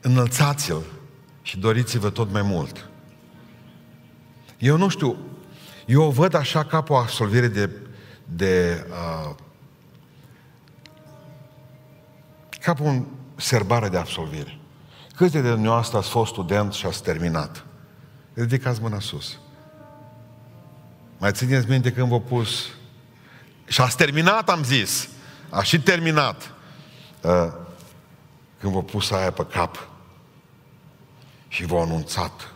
[0.00, 0.82] înălțați-l
[1.42, 2.88] și doriți-vă tot mai mult.
[4.58, 5.16] Eu nu știu,
[5.86, 7.70] eu o văd așa ca o absolvire de,
[8.24, 9.34] de uh,
[12.62, 13.06] ca pe un
[13.36, 14.58] serbare de absolvire.
[15.16, 17.64] Câte de dumneavoastră ați fost student și ați terminat?
[18.34, 19.38] Ridicați mâna sus.
[21.18, 22.66] Mai țineți minte când v-a pus...
[23.66, 25.08] Și ați terminat, am zis.
[25.50, 26.52] A și terminat.
[27.20, 27.52] Uh,
[28.60, 29.88] când v-a pus aia pe cap
[31.48, 32.52] și v-a anunțat.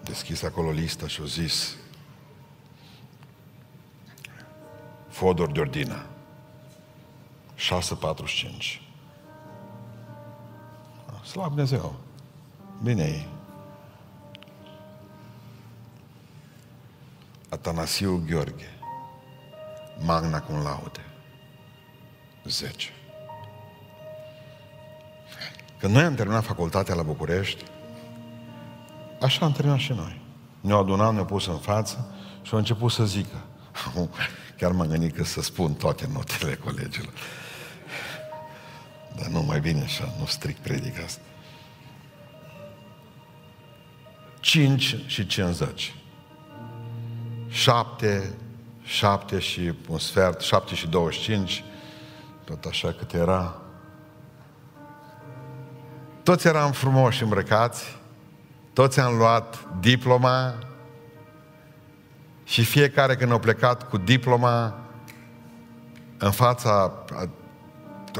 [0.00, 1.76] Deschis acolo lista și a zis
[5.08, 6.06] Fodor de Ordina.
[7.58, 8.80] 6.45.
[11.24, 11.94] Slab Dumnezeu.
[12.82, 13.26] Bine e.
[17.48, 18.78] Atanasiu Gheorghe.
[20.04, 21.00] Magna cum laude.
[22.44, 22.92] 10.
[25.78, 27.64] Când noi am terminat facultatea la București,
[29.20, 30.20] așa am terminat și noi.
[30.60, 33.44] Ne-au adunat, ne-au pus în față și au început să zică.
[34.58, 37.12] Chiar m-am gândit că să spun toate notele colegilor.
[39.18, 41.20] Dar nu, mai bine așa, nu stric predica asta.
[44.40, 45.94] 5 și 50.
[47.48, 48.34] 7,
[48.82, 51.64] 7 și un sfert, 7 și 25,
[52.44, 53.60] tot așa cât era.
[56.22, 57.96] Toți eram frumoși îmbrăcați,
[58.72, 60.54] toți am luat diploma
[62.44, 64.78] și fiecare când au plecat cu diploma
[66.18, 66.92] în fața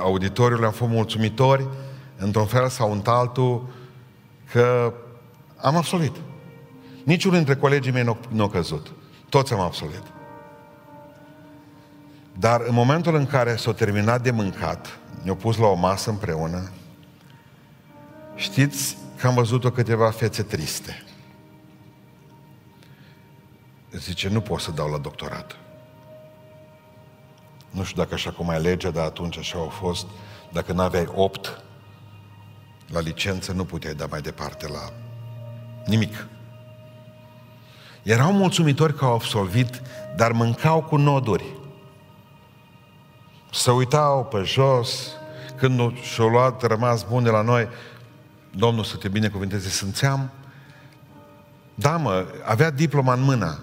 [0.00, 1.68] auditoriului, am fost mulțumitori,
[2.16, 3.66] într-un fel sau în altul,
[4.52, 4.94] că
[5.56, 6.16] am absolvit.
[7.04, 8.92] Niciunul dintre colegii mei nu, nu a căzut.
[9.28, 10.02] Toți am absolvit.
[12.38, 16.70] Dar în momentul în care s-a terminat de mâncat, ne-au pus la o masă împreună,
[18.34, 21.02] știți că am văzut-o câteva fețe triste.
[23.90, 25.56] Zice, nu pot să dau la doctorat.
[27.70, 30.06] Nu știu dacă așa cum ai legea, dar atunci așa au fost.
[30.52, 31.62] Dacă nu aveai opt
[32.92, 34.92] la licență, nu puteai da mai departe la
[35.86, 36.26] nimic.
[38.02, 39.82] Erau mulțumitori că au absolvit,
[40.16, 41.44] dar mâncau cu noduri.
[43.52, 45.08] Se uitau pe jos,
[45.56, 47.68] când și-au luat rămas bun de la noi,
[48.50, 50.30] Domnul să te binecuvânteze, simțeam,
[51.74, 53.58] da mă, avea diploma în mână.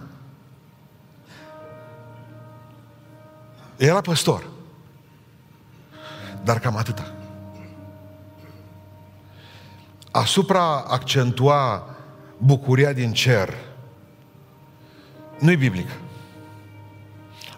[3.77, 4.47] Era păstor.
[6.43, 7.13] Dar cam atâta.
[10.11, 11.89] Asupra accentua
[12.37, 13.53] bucuria din cer,
[15.39, 15.89] nu-i biblic.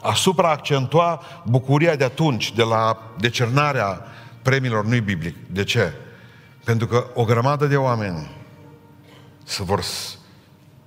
[0.01, 4.05] Asupra accentua bucuria de atunci, de la decernarea
[4.41, 5.35] premiilor, nu-i biblic.
[5.49, 5.93] De ce?
[6.63, 8.29] Pentru că o grămadă de oameni
[9.43, 9.83] se vor,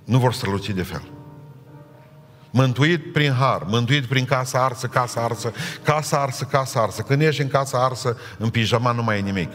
[0.03, 1.01] nu vor străluci de fel.
[2.51, 7.01] Mântuit prin har, mântuit prin casa arsă, casa arsă, casa arsă, casa arsă.
[7.01, 9.51] Când ești în casa arsă, în pijama nu mai e nimic.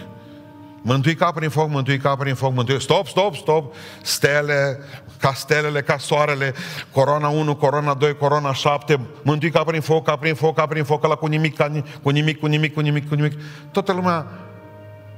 [0.82, 2.80] Mântui ca prin foc, mântui ca prin foc, mântui...
[2.80, 3.74] Stop, stop, stop!
[4.02, 4.78] Stele,
[5.20, 6.54] ca stelele, ca soarele,
[6.92, 10.84] corona 1, corona 2, corona 7, mântui ca prin foc, ca prin foc, ca prin
[10.84, 13.32] foc, ăla cu nimic, ca, cu nimic, cu nimic, cu nimic, cu nimic.
[13.70, 14.26] Toată lumea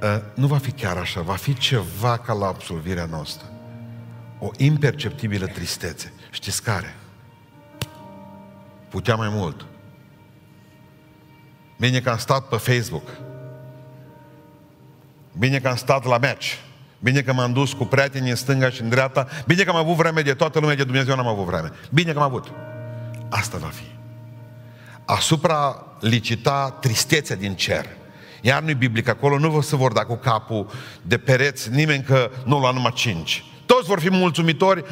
[0.01, 3.47] uh, nu va fi chiar așa, va fi ceva ca la absolvirea noastră.
[4.39, 6.13] O imperceptibilă tristețe.
[6.29, 6.98] Știți care?
[8.89, 9.65] Putea mai mult.
[11.79, 13.09] Bine că am stat pe Facebook.
[15.37, 16.53] Bine că am stat la match.
[16.99, 19.27] Bine că m-am dus cu prietenii în stânga și în dreapta.
[19.45, 21.71] Bine că am avut vreme de toată lumea, de Dumnezeu n-am avut vreme.
[21.91, 22.51] Bine că am avut.
[23.29, 23.83] Asta va fi.
[25.05, 27.85] Asupra licita tristețea din cer.
[28.41, 30.69] Iar nu-i biblic, acolo nu vă să vor da cu capul
[31.01, 33.43] de pereți nimeni că nu lua numai cinci.
[33.65, 34.83] Toți vor fi mulțumitori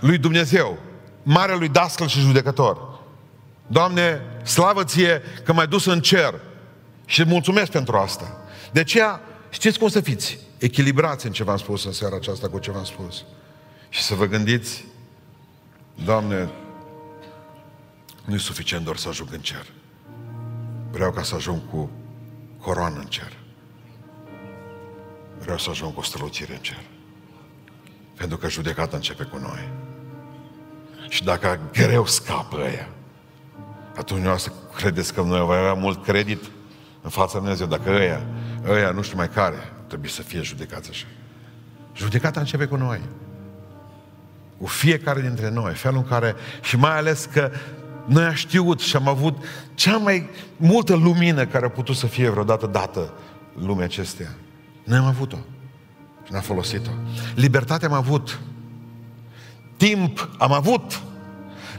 [0.00, 0.78] lui Dumnezeu
[1.22, 3.00] marelui dascăl și judecător.
[3.66, 6.34] Doamne, slavă ție că m-ai dus în cer
[7.04, 8.36] și mulțumesc pentru asta.
[8.72, 9.20] De aceea,
[9.50, 10.38] știți cum să fiți?
[10.58, 13.24] Echilibrați în ce v-am spus în seara aceasta cu ce v-am spus.
[13.88, 14.84] Și să vă gândiți,
[16.04, 16.50] Doamne,
[18.24, 19.66] nu e suficient doar să ajung în cer.
[20.90, 21.90] Vreau ca să ajung cu
[22.60, 23.32] coroană în cer.
[25.38, 26.82] Vreau să ajung cu o strălucire în cer.
[28.16, 29.68] Pentru că judecata începe cu noi.
[31.12, 32.88] Și dacă greu scapă ăia,
[33.96, 36.44] atunci nu să credeți că noi vom avea mult credit
[37.02, 37.66] în fața lui Dumnezeu.
[37.66, 38.22] Dacă ăia,
[38.68, 41.06] ăia nu știu mai care, trebuie să fie judecați așa.
[41.96, 43.00] Judecata începe cu noi.
[44.58, 45.74] Cu fiecare dintre noi.
[45.74, 47.50] Felul în care, și mai ales că
[48.06, 49.44] noi am știut și am avut
[49.74, 53.12] cea mai multă lumină care a putut să fie vreodată dată
[53.58, 54.30] lumea acesteia.
[54.84, 55.36] Noi am avut-o.
[56.24, 56.90] Și ne-am folosit-o.
[57.34, 58.40] Libertatea am avut.
[59.82, 61.00] Timp am avut.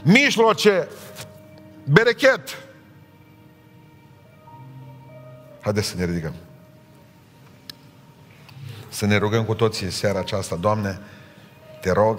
[0.02, 0.88] Mijloace,
[1.84, 2.58] berechet.
[5.60, 6.34] Haideți să ne ridicăm.
[8.88, 10.56] Să ne rugăm cu toții în seara aceasta.
[10.56, 11.00] Doamne,
[11.80, 12.18] te rog,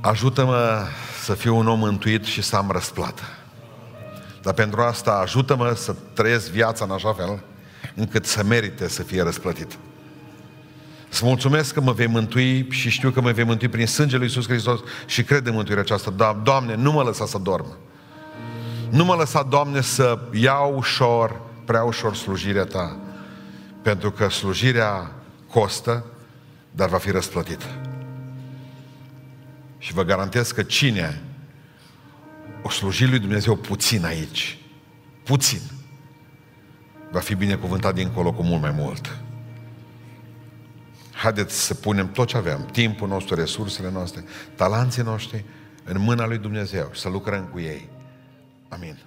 [0.00, 0.86] ajută-mă
[1.22, 3.22] să fiu un om mântuit și să am răsplată.
[4.42, 7.42] Dar pentru asta ajută-mă să trăiesc viața în așa fel
[7.94, 9.78] încât să merite să fie răsplătit.
[11.18, 14.26] Să mulțumesc că mă vei mântui și știu că mă vei mântui prin sângele Lui
[14.26, 16.10] Iisus Hristos și cred în mântuirea aceasta.
[16.10, 17.76] Da, Doamne, nu mă lăsa să dorm.
[18.90, 22.96] Nu mă lăsa, Doamne, să iau ușor, prea ușor slujirea Ta.
[23.82, 25.12] Pentru că slujirea
[25.50, 26.04] costă,
[26.70, 27.66] dar va fi răsplătită.
[29.78, 31.22] Și vă garantez că cine
[32.62, 34.58] o sluji lui Dumnezeu puțin aici,
[35.24, 35.60] puțin,
[37.10, 39.18] va fi binecuvântat dincolo cu mult mai mult.
[41.18, 45.44] Haideți să punem tot ce avem, timpul nostru, resursele noastre, talanții noștri,
[45.84, 47.88] în mâna lui Dumnezeu și să lucrăm cu ei.
[48.68, 48.98] Amin.